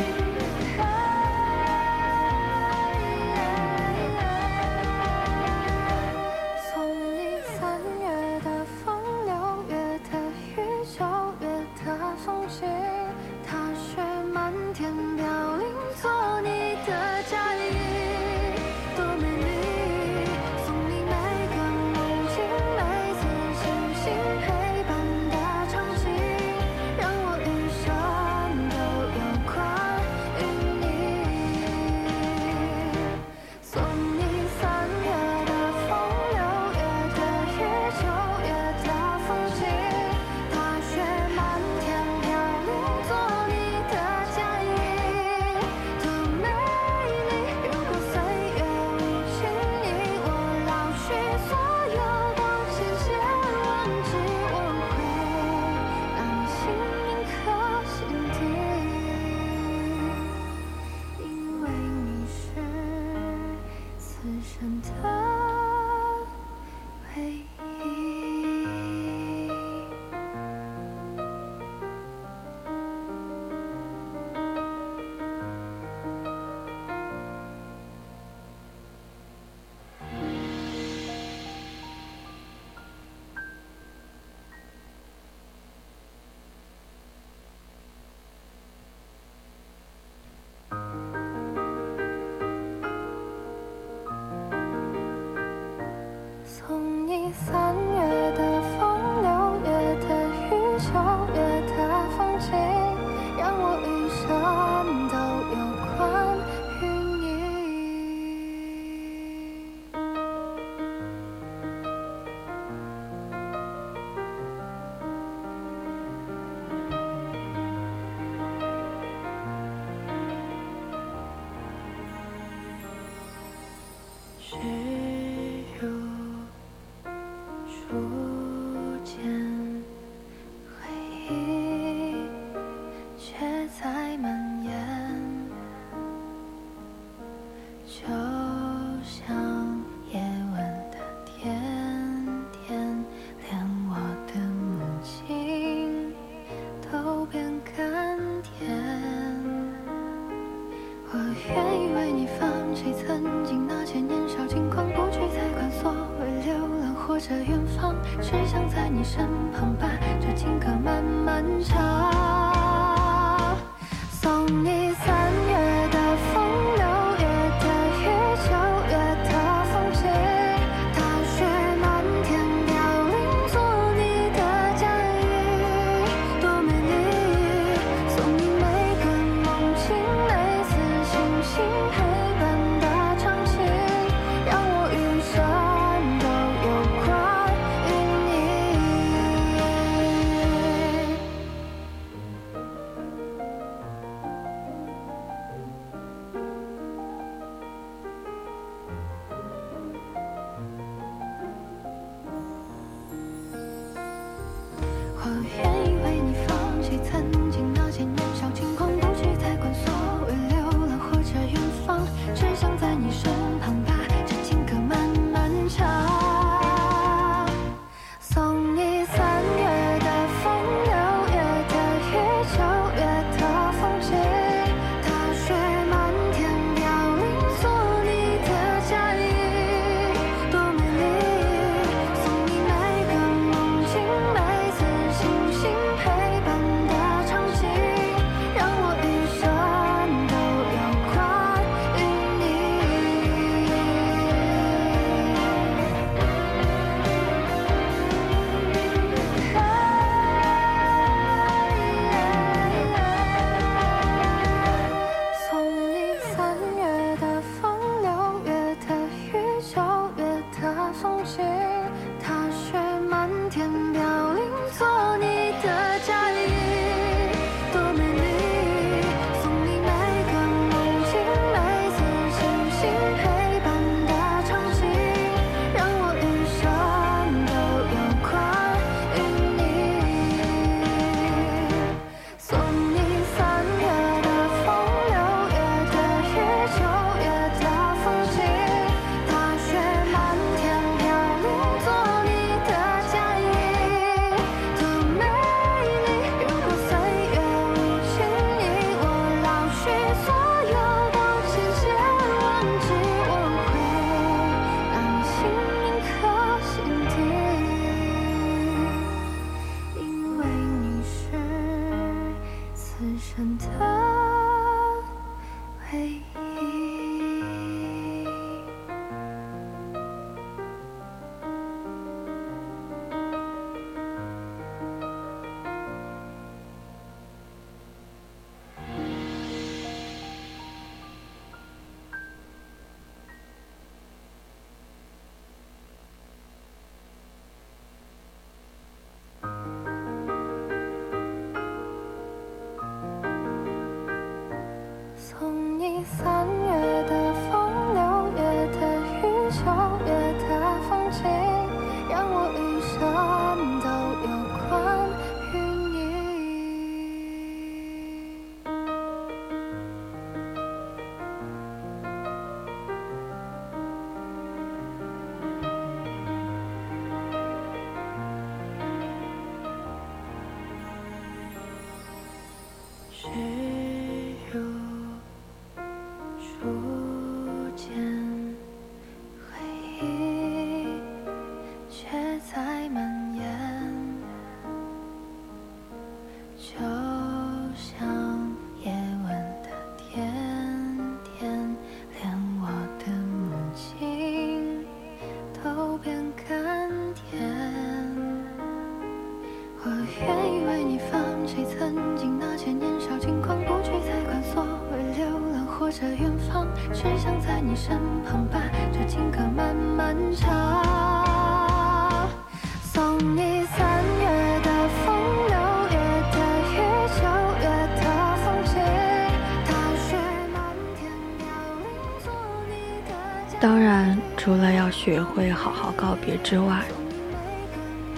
[425.04, 426.84] 学会好好告别之外，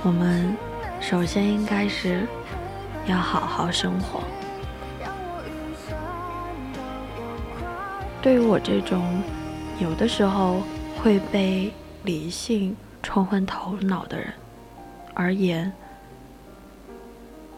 [0.03, 0.55] 我们
[1.01, 2.26] 首先应该是
[3.07, 4.22] 要好好生活。
[8.20, 9.22] 对于我这种
[9.80, 10.62] 有的时候
[11.03, 11.72] 会被
[12.03, 14.30] 理性冲昏头脑的人
[15.14, 15.72] 而言，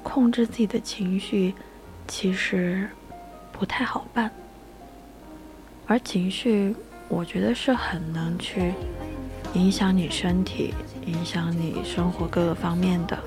[0.05, 1.53] 控制自己的情绪
[2.07, 2.89] 其实
[3.51, 4.31] 不太好办。
[5.89, 6.77] 而情绪，
[7.09, 8.73] 我觉得是很能去
[9.55, 10.75] 影响你身体、
[11.07, 13.19] 影响你生活各个方面的，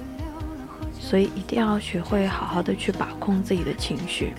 [0.99, 4.33] 所以一定要学会好好的去把控自己的情绪，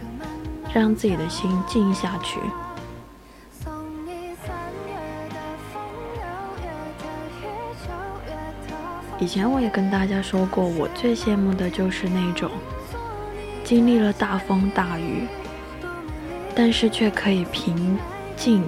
[0.72, 2.39] 让自己的心静下去。
[9.18, 12.51] 以前我也跟大家说过，我最羡慕的就是那种
[13.62, 15.26] 经历了大风大雨，
[16.55, 17.99] 但是却可以平
[18.35, 18.64] 静、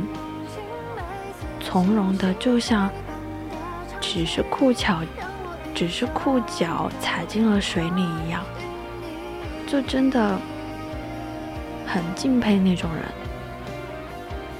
[1.58, 2.90] 从容的，就像
[4.14, 5.00] 只是裤脚，
[5.74, 8.44] 只是裤脚踩进了水里一样，
[9.66, 10.38] 就真的
[11.86, 13.04] 很敬佩那种人。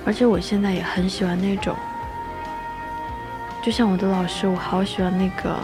[0.07, 1.77] 而且我现在也很喜欢那种。
[3.63, 5.55] 就像我的老师，我好喜欢那个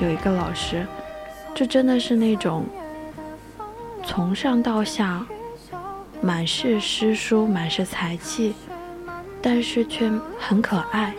[0.00, 0.84] 有一个老师，
[1.54, 2.64] 就真的是那种
[4.04, 5.24] 从上到下
[6.20, 8.56] 满是诗书，满是才气，
[9.40, 11.14] 但是却很可爱，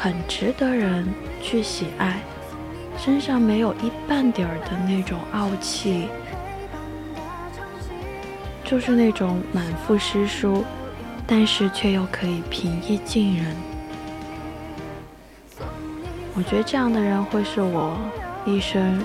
[0.00, 2.20] 很值得人去喜爱，
[2.96, 6.08] 身上没有一半点儿的那种傲气，
[8.64, 10.64] 就是那种满腹诗书，
[11.26, 13.56] 但是却又可以平易近人。
[16.36, 17.98] 我觉得这样的人会是我
[18.46, 19.04] 一生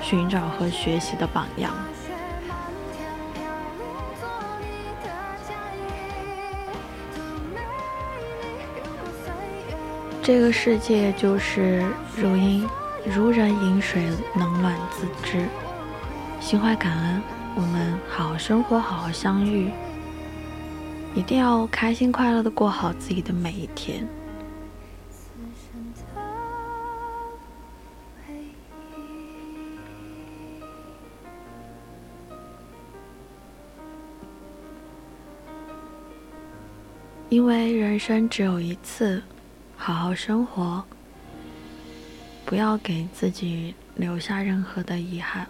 [0.00, 1.74] 寻找和学习的榜样。
[10.26, 12.66] 这个世界就是如饮
[13.16, 14.02] 如人饮水，
[14.34, 15.46] 冷暖自知。
[16.40, 17.22] 心怀感恩，
[17.54, 19.70] 我们好好生活，好好相遇，
[21.14, 24.04] 一定要开心快乐的过好自己的每一天。
[37.28, 39.22] 因为人生只有一次，
[39.76, 40.82] 好好生活，
[42.44, 45.46] 不要给自己留下任何的遗憾。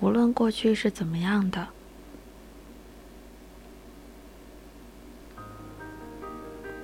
[0.00, 1.66] 无论过去是怎么样的，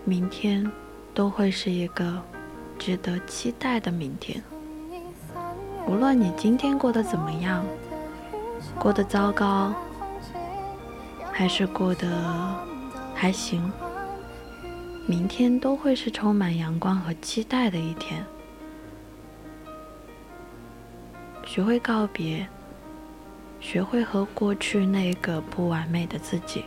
[0.05, 0.71] 明天
[1.15, 2.23] 都会是一个
[2.79, 4.43] 值得期待的明天。
[5.87, 7.65] 无论你今天过得怎么样，
[8.79, 9.75] 过得糟糕，
[11.33, 12.09] 还是过得
[13.15, 13.71] 还行，
[15.09, 18.23] 明天都会是充满阳光和期待的一天。
[21.47, 22.47] 学会告别，
[23.59, 26.63] 学会和过去那个不完美的自己，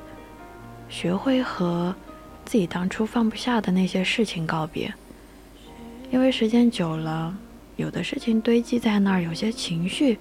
[0.90, 1.96] 学会和
[2.44, 4.92] 自己当初放不下的那些事情告别。
[6.10, 7.38] 因为时间久了，
[7.76, 10.18] 有的事情堆积在那儿，有些情绪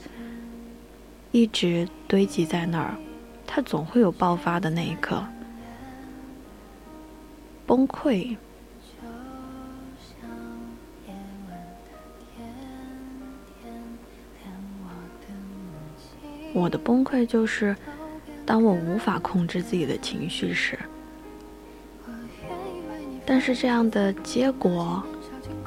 [1.32, 2.94] 一直堆积在那儿，
[3.46, 5.24] 它总会有爆发的那一刻。
[7.70, 8.36] 崩溃，
[16.52, 17.76] 我的崩溃就是，
[18.44, 20.76] 当我无法控制自己的情绪时。
[23.24, 25.00] 但是这样的结果，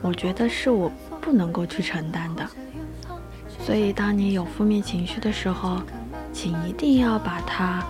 [0.01, 0.91] 我觉得是我
[1.22, 2.45] 不能够去承担的。
[3.62, 5.82] 所以，当你有负面情绪的时候，
[6.34, 7.82] 请一定要把它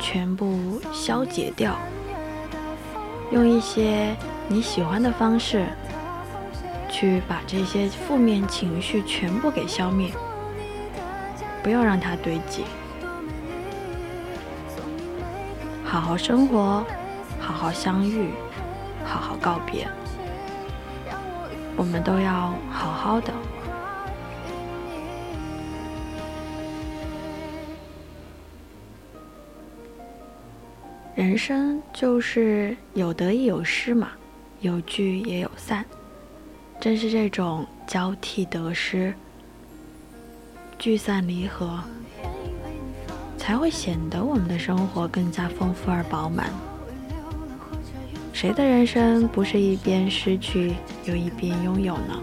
[0.00, 1.76] 全部消解掉，
[3.30, 4.16] 用一些
[4.48, 5.66] 你喜欢的方式，
[6.88, 10.10] 去把这些负面情绪全部给消灭，
[11.62, 12.64] 不要让它堆积。
[15.84, 16.84] 好好生活，
[17.40, 18.30] 好好相遇，
[19.04, 19.88] 好好告别，
[21.76, 23.32] 我们都要好好的。
[31.16, 34.10] 人生就是有得亦有失嘛，
[34.60, 35.82] 有聚也有散。
[36.78, 39.14] 正是这种交替得失、
[40.78, 41.80] 聚散离合，
[43.38, 46.50] 才会显得我们的生活更加丰富而饱满。
[48.34, 50.74] 谁的人生不是一边失去
[51.06, 52.22] 又一边拥有呢？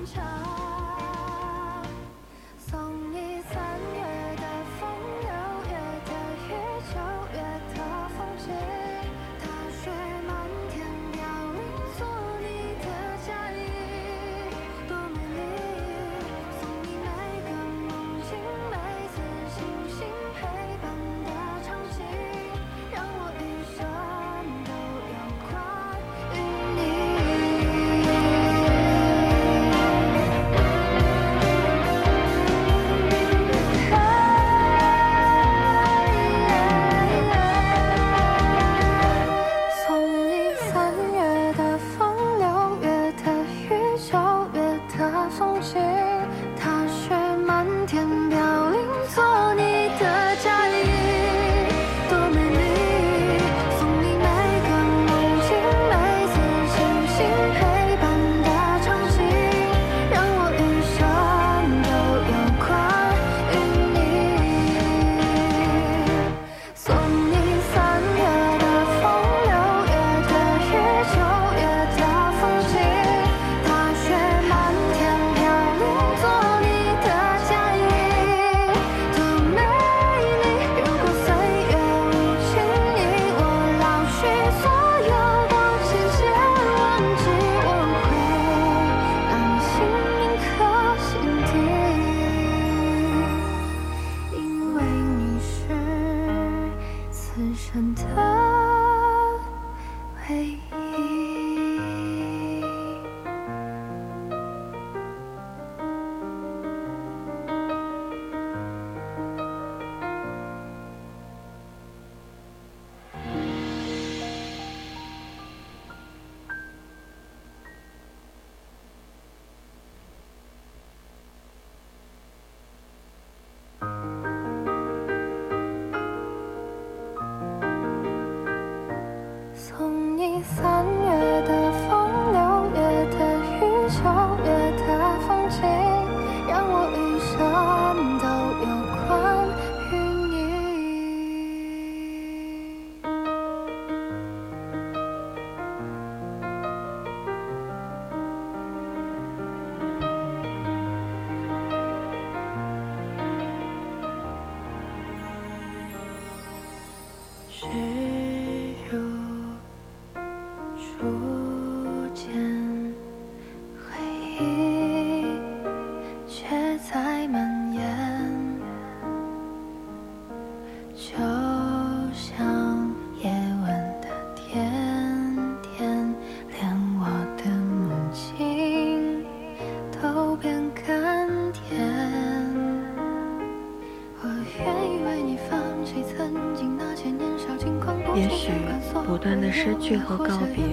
[189.94, 190.64] 去和告别，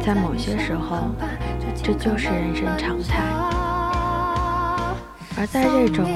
[0.00, 1.10] 在某些时候，
[1.82, 3.18] 这就是人生常态。
[5.36, 6.06] 而在这种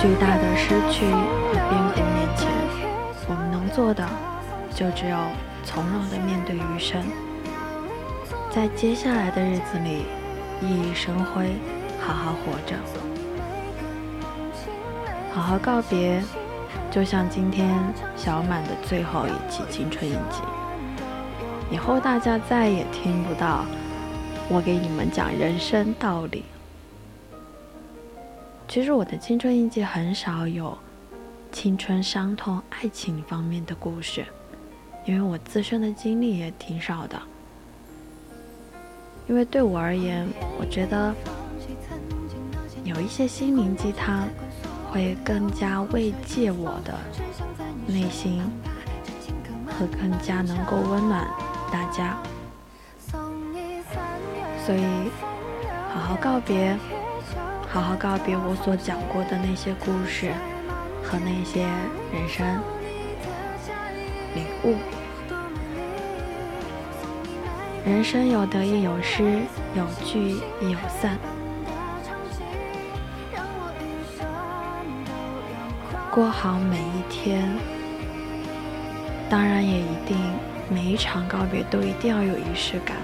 [0.00, 2.48] 巨大的失去和变故面前，
[3.28, 4.08] 我们能做的，
[4.74, 5.16] 就只有
[5.62, 7.04] 从容的面对余生，
[8.50, 10.06] 在接下来的日子里
[10.62, 11.56] 熠熠生辉，
[12.00, 12.74] 好好活着，
[15.34, 16.22] 好好告别。
[16.90, 17.68] 就像今天
[18.16, 20.40] 小满的最后一期青春印记，
[21.70, 23.64] 以后大家再也听不到
[24.48, 26.44] 我给你们讲人生道理。
[28.68, 30.76] 其实我的青春印记很少有
[31.52, 34.24] 青春伤痛、爱情方面的故事，
[35.06, 37.20] 因为我自身的经历也挺少的。
[39.28, 41.14] 因为对我而言，我觉得
[42.84, 44.28] 有一些心灵鸡汤。
[44.92, 46.92] 会更加慰藉我的
[47.86, 48.42] 内心，
[49.68, 51.30] 和更加能够温暖
[51.70, 52.16] 大家。
[54.66, 54.84] 所以，
[55.92, 56.76] 好好告别，
[57.68, 60.32] 好好告别我所讲过的那些故事
[61.02, 61.62] 和那些
[62.12, 62.46] 人生
[64.34, 64.76] 领悟。
[67.84, 69.40] 人生有得亦有失，
[69.74, 71.18] 有聚亦有散。
[76.10, 77.48] 过好每一天，
[79.28, 80.16] 当然也一定
[80.72, 82.96] 每一场告别都一定要有仪式感，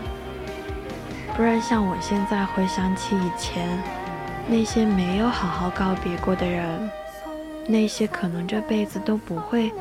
[1.36, 3.76] 不然像我现在回想起以前
[4.46, 6.88] 那些没有好好告别过的人，
[7.66, 9.72] 那些可能这辈子都不会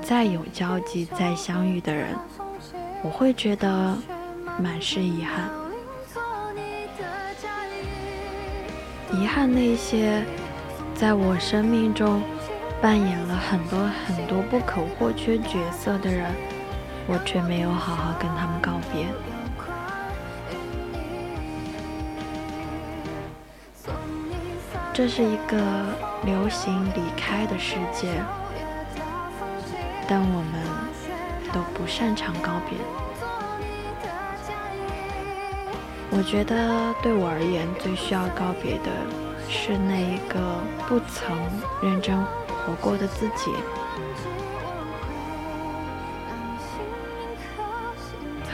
[0.00, 2.16] 再有交集、再相遇的人，
[3.02, 3.94] 我会觉得
[4.58, 5.50] 满是遗憾。
[9.12, 10.24] 遗憾那些
[10.94, 12.22] 在我生命中
[12.80, 16.30] 扮演了很多很多不可或缺角色的人，
[17.10, 19.06] 我却没有好好跟他们告别。
[24.92, 25.56] 这是一个
[26.24, 28.20] 流行离开的世界，
[30.06, 30.60] 但我们
[31.52, 32.76] 都不擅长告别。
[36.10, 38.90] 我觉得对我而言，最需要告别的
[39.48, 40.38] 是那一个
[40.86, 41.36] 不曾
[41.80, 42.18] 认真
[42.66, 43.52] 活过的自己。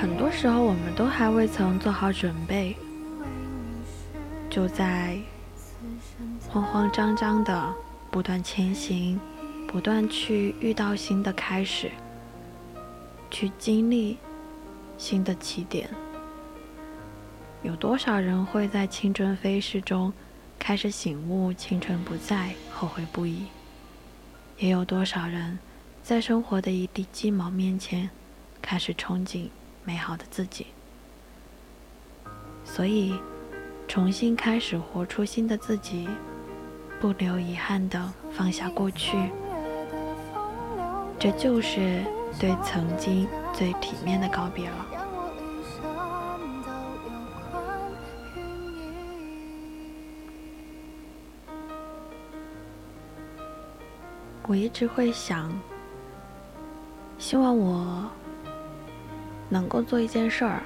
[0.04, 2.76] 很多时候，我们都还未曾做好准备，
[4.50, 5.18] 就在。
[6.46, 7.74] 慌慌张张的
[8.10, 9.18] 不断前行，
[9.66, 11.90] 不断去遇到新的开始，
[13.30, 14.18] 去经历
[14.98, 15.88] 新的起点。
[17.62, 20.12] 有多少人会在青春飞逝中
[20.58, 23.46] 开始醒悟，青春不在，后悔不已？
[24.58, 25.58] 也有多少人
[26.02, 28.10] 在生活的一地鸡毛面前
[28.60, 29.48] 开始憧憬
[29.84, 30.66] 美好的自己？
[32.64, 33.18] 所以，
[33.86, 36.08] 重新开始活出新的自己。
[37.00, 39.30] 不留遗憾的放下过去，
[41.18, 42.02] 这就是
[42.40, 44.86] 对曾经最体面的告别了。
[54.46, 55.52] 我一直会想，
[57.18, 58.08] 希望我
[59.48, 60.62] 能够做一件事儿，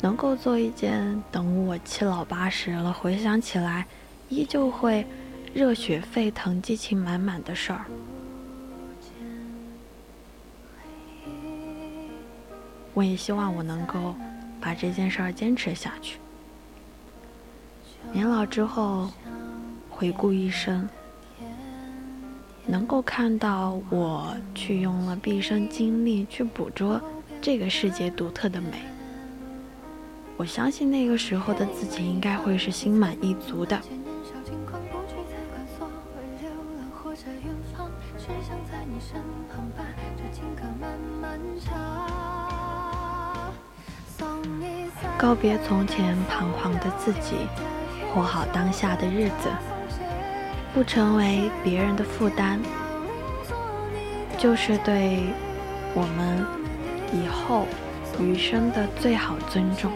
[0.00, 3.86] 能够做一件等我七老八十了回想起来
[4.28, 5.06] 依旧会。
[5.54, 7.86] 热血沸腾、激情满满的事儿，
[12.92, 14.14] 我也希望我能够
[14.60, 16.18] 把这件事儿坚持下去。
[18.12, 19.10] 年老之后，
[19.88, 20.86] 回顾一生，
[22.66, 27.00] 能够看到我去用了毕生精力去捕捉
[27.40, 28.82] 这个世界独特的美，
[30.36, 33.80] 我相信那个时候的自己应该会是心满意足的。
[45.18, 47.36] 告别从前彷徨的自己，
[48.12, 49.48] 活好当下的日子，
[50.74, 52.58] 不成为别人的负担，
[54.36, 55.22] 就是对
[55.94, 56.44] 我们
[57.12, 57.66] 以后
[58.20, 59.90] 余生的最好尊重。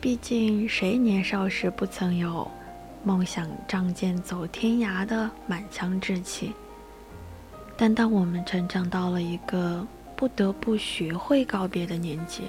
[0.00, 2.50] 毕竟，谁年少时不曾有
[3.04, 6.52] 梦想仗剑走天涯的满腔志气？
[7.76, 9.86] 但当我们成长到了一个
[10.16, 12.42] 不得不学会告别的年纪，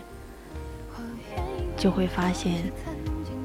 [1.77, 2.63] 就会发现，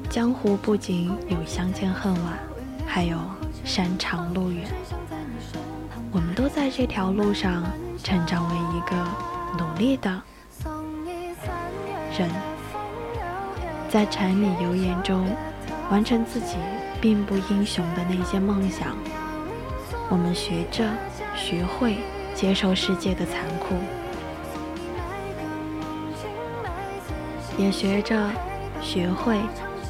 [0.09, 2.39] 江湖不仅有相见恨晚，
[2.85, 3.17] 还有
[3.63, 4.65] 山长路远。
[6.11, 7.63] 我们都在这条路上
[8.03, 8.95] 成长为一个
[9.57, 10.09] 努力的
[12.17, 12.29] 人。
[13.89, 15.27] 在柴米油盐中
[15.89, 16.55] 完成自己
[17.01, 18.95] 并不英雄的那些梦想，
[20.09, 20.87] 我们学着
[21.35, 21.97] 学会
[22.33, 23.75] 接受世界的残酷，
[27.59, 28.27] 也学着
[28.81, 29.37] 学会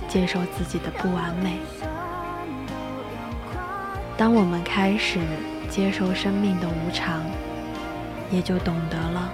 [0.10, 1.58] 接受自己的不完美。
[4.18, 5.20] 当我们开始
[5.70, 7.24] 接受生命的无常，
[8.30, 9.32] 也就懂得了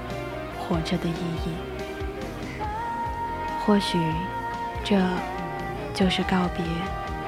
[0.60, 1.14] 活着的意
[1.46, 1.56] 义。
[3.66, 3.98] 或许。
[4.88, 5.02] 这
[5.96, 6.64] 就是告别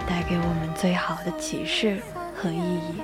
[0.06, 2.00] 带给我们最好的启示
[2.36, 3.02] 和意义。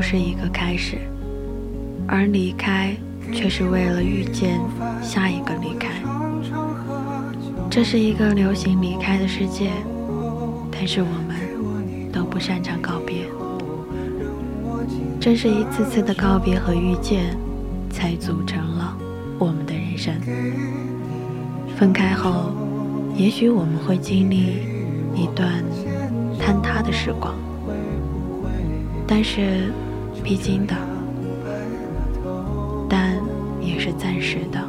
[0.00, 0.96] 都是一个开始，
[2.08, 2.96] 而离开
[3.34, 4.58] 却是为了遇见
[5.02, 5.90] 下一个离开。
[7.68, 9.70] 这是一个流行离开的世界，
[10.72, 13.26] 但是我们都不擅长告别。
[15.20, 17.36] 正是一次次的告别和遇见，
[17.90, 18.96] 才组成了
[19.38, 20.14] 我们的人生。
[21.76, 22.54] 分开后，
[23.14, 24.62] 也许我们会经历
[25.14, 25.62] 一段
[26.40, 27.34] 坍塌的时光，
[29.06, 29.70] 但是
[30.30, 30.76] 必经的，
[32.88, 33.20] 但
[33.60, 34.64] 也是暂时的。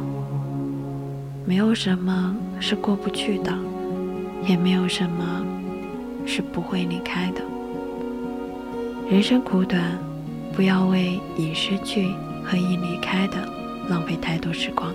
[1.46, 3.56] 没有什么是过不去的，
[4.44, 5.46] 也没有什么
[6.26, 7.40] 是不会离开的。
[9.08, 9.80] 人生苦短。
[10.52, 12.08] 不要为已失去
[12.44, 13.48] 和已离开的
[13.88, 14.92] 浪费太多时光。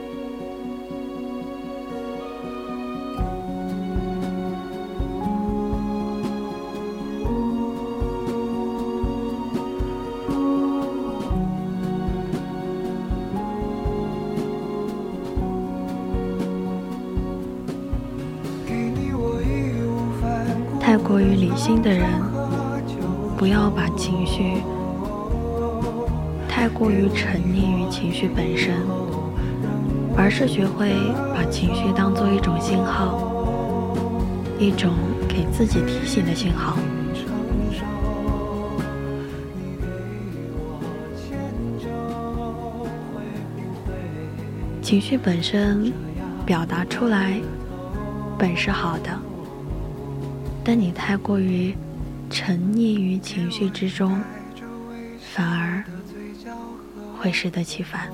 [28.17, 28.73] 绪本身，
[30.17, 30.91] 而是学会
[31.35, 33.13] 把情绪当做一种信号，
[34.57, 34.91] 一种
[35.29, 36.79] 给自己提醒的信号。
[44.81, 45.93] 情绪本身
[46.43, 47.39] 表达出来
[48.35, 49.11] 本是好的，
[50.63, 51.75] 但你太过于
[52.31, 54.19] 沉溺于情绪之中，
[57.27, 58.09] 会适得其反，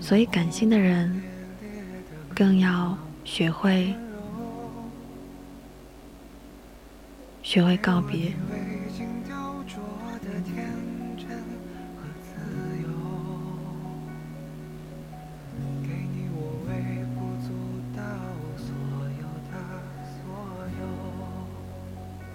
[0.00, 1.20] 所以感性的人
[2.32, 3.92] 更要学会
[7.42, 8.32] 学会告别。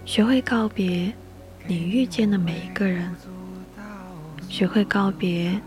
[0.05, 1.13] 学会告别。
[1.67, 3.13] 你遇见的每一个人，
[4.47, 5.59] 学会告别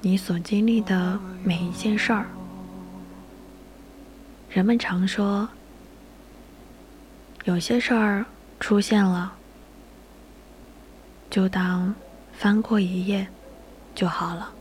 [0.00, 2.26] 你所经历的每一件事儿。
[4.50, 5.48] 人们常说，
[7.44, 8.26] 有些事儿
[8.58, 9.32] 出现了，
[11.30, 11.94] 就当
[12.32, 13.24] 翻过一页
[13.94, 14.52] 就好了。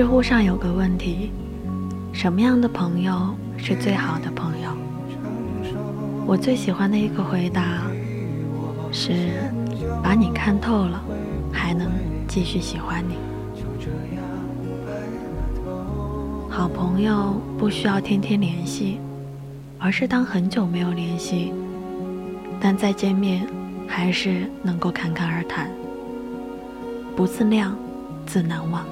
[0.00, 1.30] 知乎上有个问题：
[2.10, 4.70] 什么样的朋友是最好的朋友？
[6.26, 7.82] 我最喜欢的一个回答
[8.90, 9.12] 是：
[10.02, 11.04] 把你看透了，
[11.52, 11.86] 还能
[12.26, 13.16] 继续喜欢你。
[16.48, 18.98] 好朋友不需要天天联系，
[19.78, 21.52] 而是当很久没有联系，
[22.58, 23.46] 但再见面
[23.86, 25.70] 还是能够侃侃而谈，
[27.14, 27.76] 不自量。
[28.26, 28.82] 自难忘。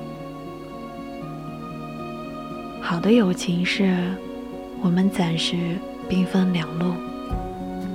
[2.89, 3.94] 好的友情是，
[4.81, 5.77] 我们暂时
[6.09, 6.94] 兵分两路，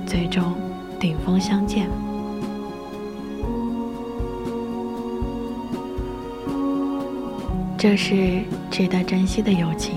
[0.06, 0.54] 最终
[1.00, 1.90] 顶峰相见。
[7.76, 9.96] 这是值得珍惜的友情。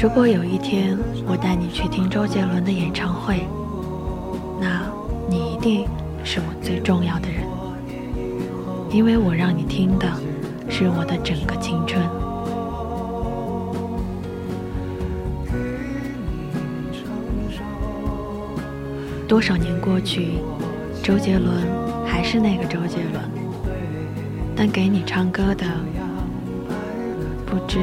[0.00, 3.48] 如果有一天我带你去听周杰伦的演唱会，
[4.60, 4.86] 那
[5.28, 5.88] 你一定
[6.22, 7.44] 是我最重要的人，
[8.94, 10.08] 因为我让你听的
[10.70, 12.00] 是我的整个青春。
[19.26, 20.38] 多少年过去。
[21.02, 21.66] 周杰伦
[22.06, 23.28] 还是那个周杰伦，
[24.56, 25.66] 但给你唱歌的，
[27.44, 27.78] 不知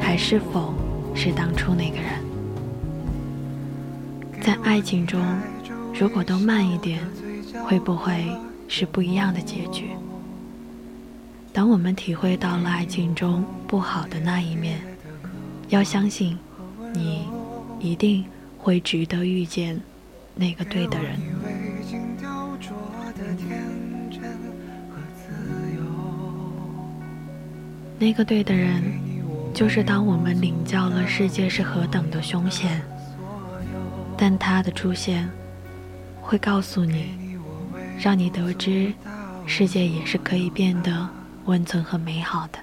[0.00, 0.74] 还是否
[1.14, 2.06] 是当初那个人。
[4.40, 5.20] 在爱情中，
[5.92, 6.98] 如果都慢一点，
[7.68, 8.24] 会不会
[8.66, 9.90] 是不一样的结局？
[11.54, 14.80] 当我们体会到了爱情中不好的那一面，
[15.68, 16.36] 要相信，
[16.92, 17.28] 你
[17.78, 18.24] 一定
[18.58, 19.80] 会值得遇见
[20.34, 21.16] 那个对的人。
[28.00, 28.82] 那个对的人，
[29.54, 32.82] 就是当我们领教了世界是何等的凶险，
[34.18, 35.30] 但他的出现，
[36.20, 37.14] 会告诉你，
[37.96, 38.92] 让你得知，
[39.46, 41.08] 世界也是可以变得
[41.46, 42.58] 温存和美好的。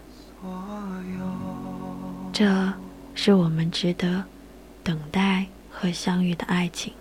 [2.33, 2.73] 这
[3.13, 4.23] 是我们值得
[4.83, 6.93] 等待和相遇的爱情。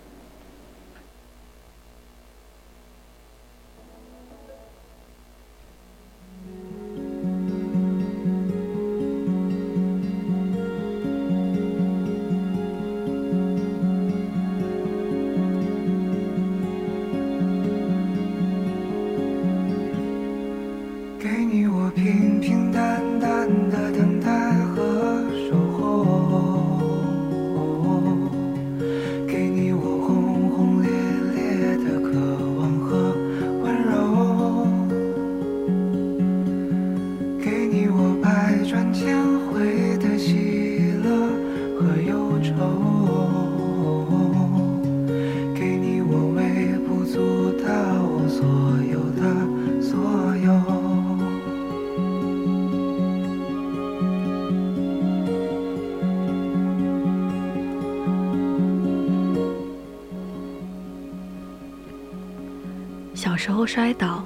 [63.60, 64.24] 小时候摔倒，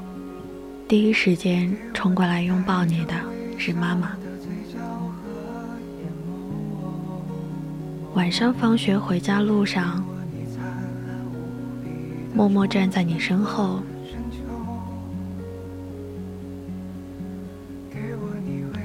[0.87, 3.15] 第一时间冲过来拥抱你的
[3.59, 4.17] 是妈妈。
[8.15, 10.05] 晚上放学回家路上，
[12.33, 13.81] 默默站在你身后，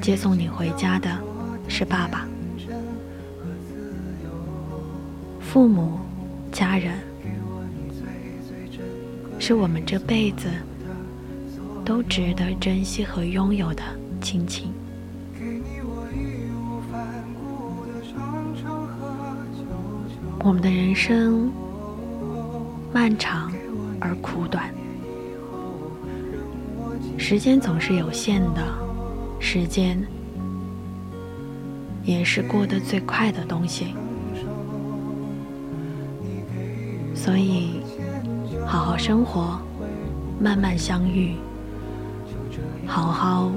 [0.01, 1.15] 接送你回家的
[1.67, 2.27] 是爸爸。
[5.39, 5.99] 父母、
[6.51, 7.08] 家人。
[9.49, 10.47] 是我们这辈子
[11.83, 13.81] 都值得珍惜和拥有的
[14.21, 14.71] 亲情。
[20.43, 21.51] 我们的人生
[22.93, 23.51] 漫长
[23.99, 24.71] 而苦短，
[27.17, 28.61] 时间总是有限的，
[29.39, 29.99] 时间
[32.03, 33.95] 也是过得最快的东西，
[37.15, 37.68] 所以。
[38.99, 39.57] 生活，
[40.41, 41.37] 慢慢相遇，
[42.85, 43.49] 好好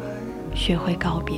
[0.55, 1.35] 学会告别。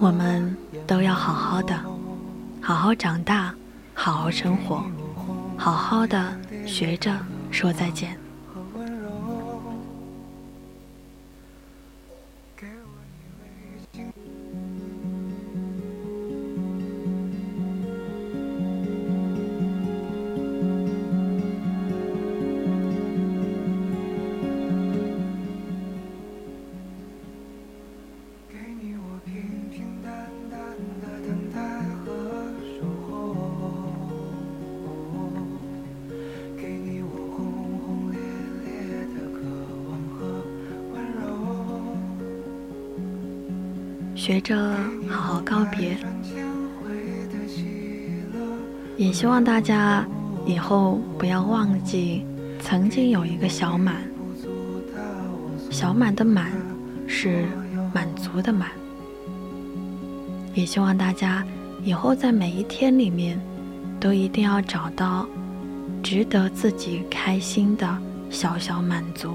[0.00, 0.56] 我们
[0.86, 1.76] 都要好好的，
[2.62, 3.52] 好好长大，
[3.94, 4.84] 好好生活，
[5.56, 6.32] 好好的
[6.64, 7.12] 学着
[7.50, 8.27] 说再见。
[49.38, 50.04] 望大家
[50.44, 52.26] 以后不要忘记
[52.60, 53.94] 曾经有一个小满。
[55.70, 56.50] 小满的满
[57.06, 57.44] 是
[57.94, 58.68] 满足的满。
[60.54, 61.44] 也希望大家
[61.84, 63.40] 以后在每一天里面，
[64.00, 65.24] 都一定要找到
[66.02, 67.86] 值得自己开心的
[68.30, 69.34] 小小满足。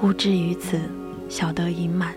[0.00, 0.80] 物之于此，
[1.28, 2.14] 小得盈满。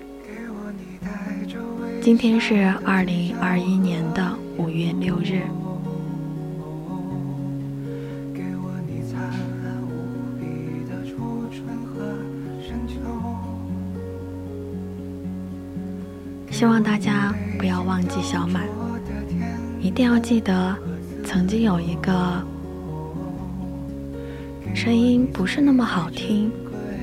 [2.01, 5.41] 今天是二零二一年的五月六日。
[19.99, 20.73] 一定要记得，
[21.25, 22.41] 曾经有一个
[24.73, 26.49] 声音不是那么好听，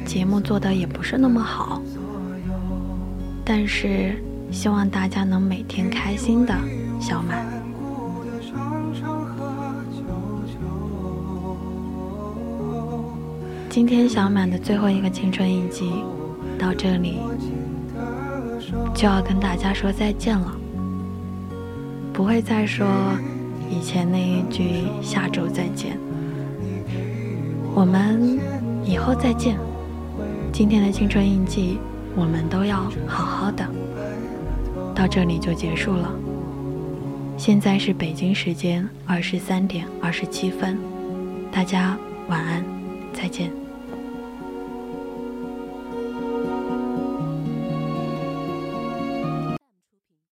[0.06, 1.82] 节目做的也不是那么好，
[3.44, 4.16] 但是。
[4.50, 6.54] 希望大家能每天开心的，
[7.00, 7.44] 小满。
[13.68, 15.92] 今天小满的最后一个青春印记
[16.58, 17.18] 到这里
[18.94, 20.56] 就要跟大家说再见了，
[22.16, 22.86] 不会再说
[23.70, 25.98] 以前那一句下周再见，
[27.74, 28.40] 我们
[28.82, 29.58] 以后再见。
[30.50, 31.78] 今天的青春印记，
[32.16, 33.68] 我们都要好好的。
[34.94, 36.10] 到这里就结束了。
[37.36, 40.78] 现在是北京时间二十三点二十七分，
[41.52, 41.98] 大家
[42.28, 42.64] 晚安，
[43.12, 43.65] 再见。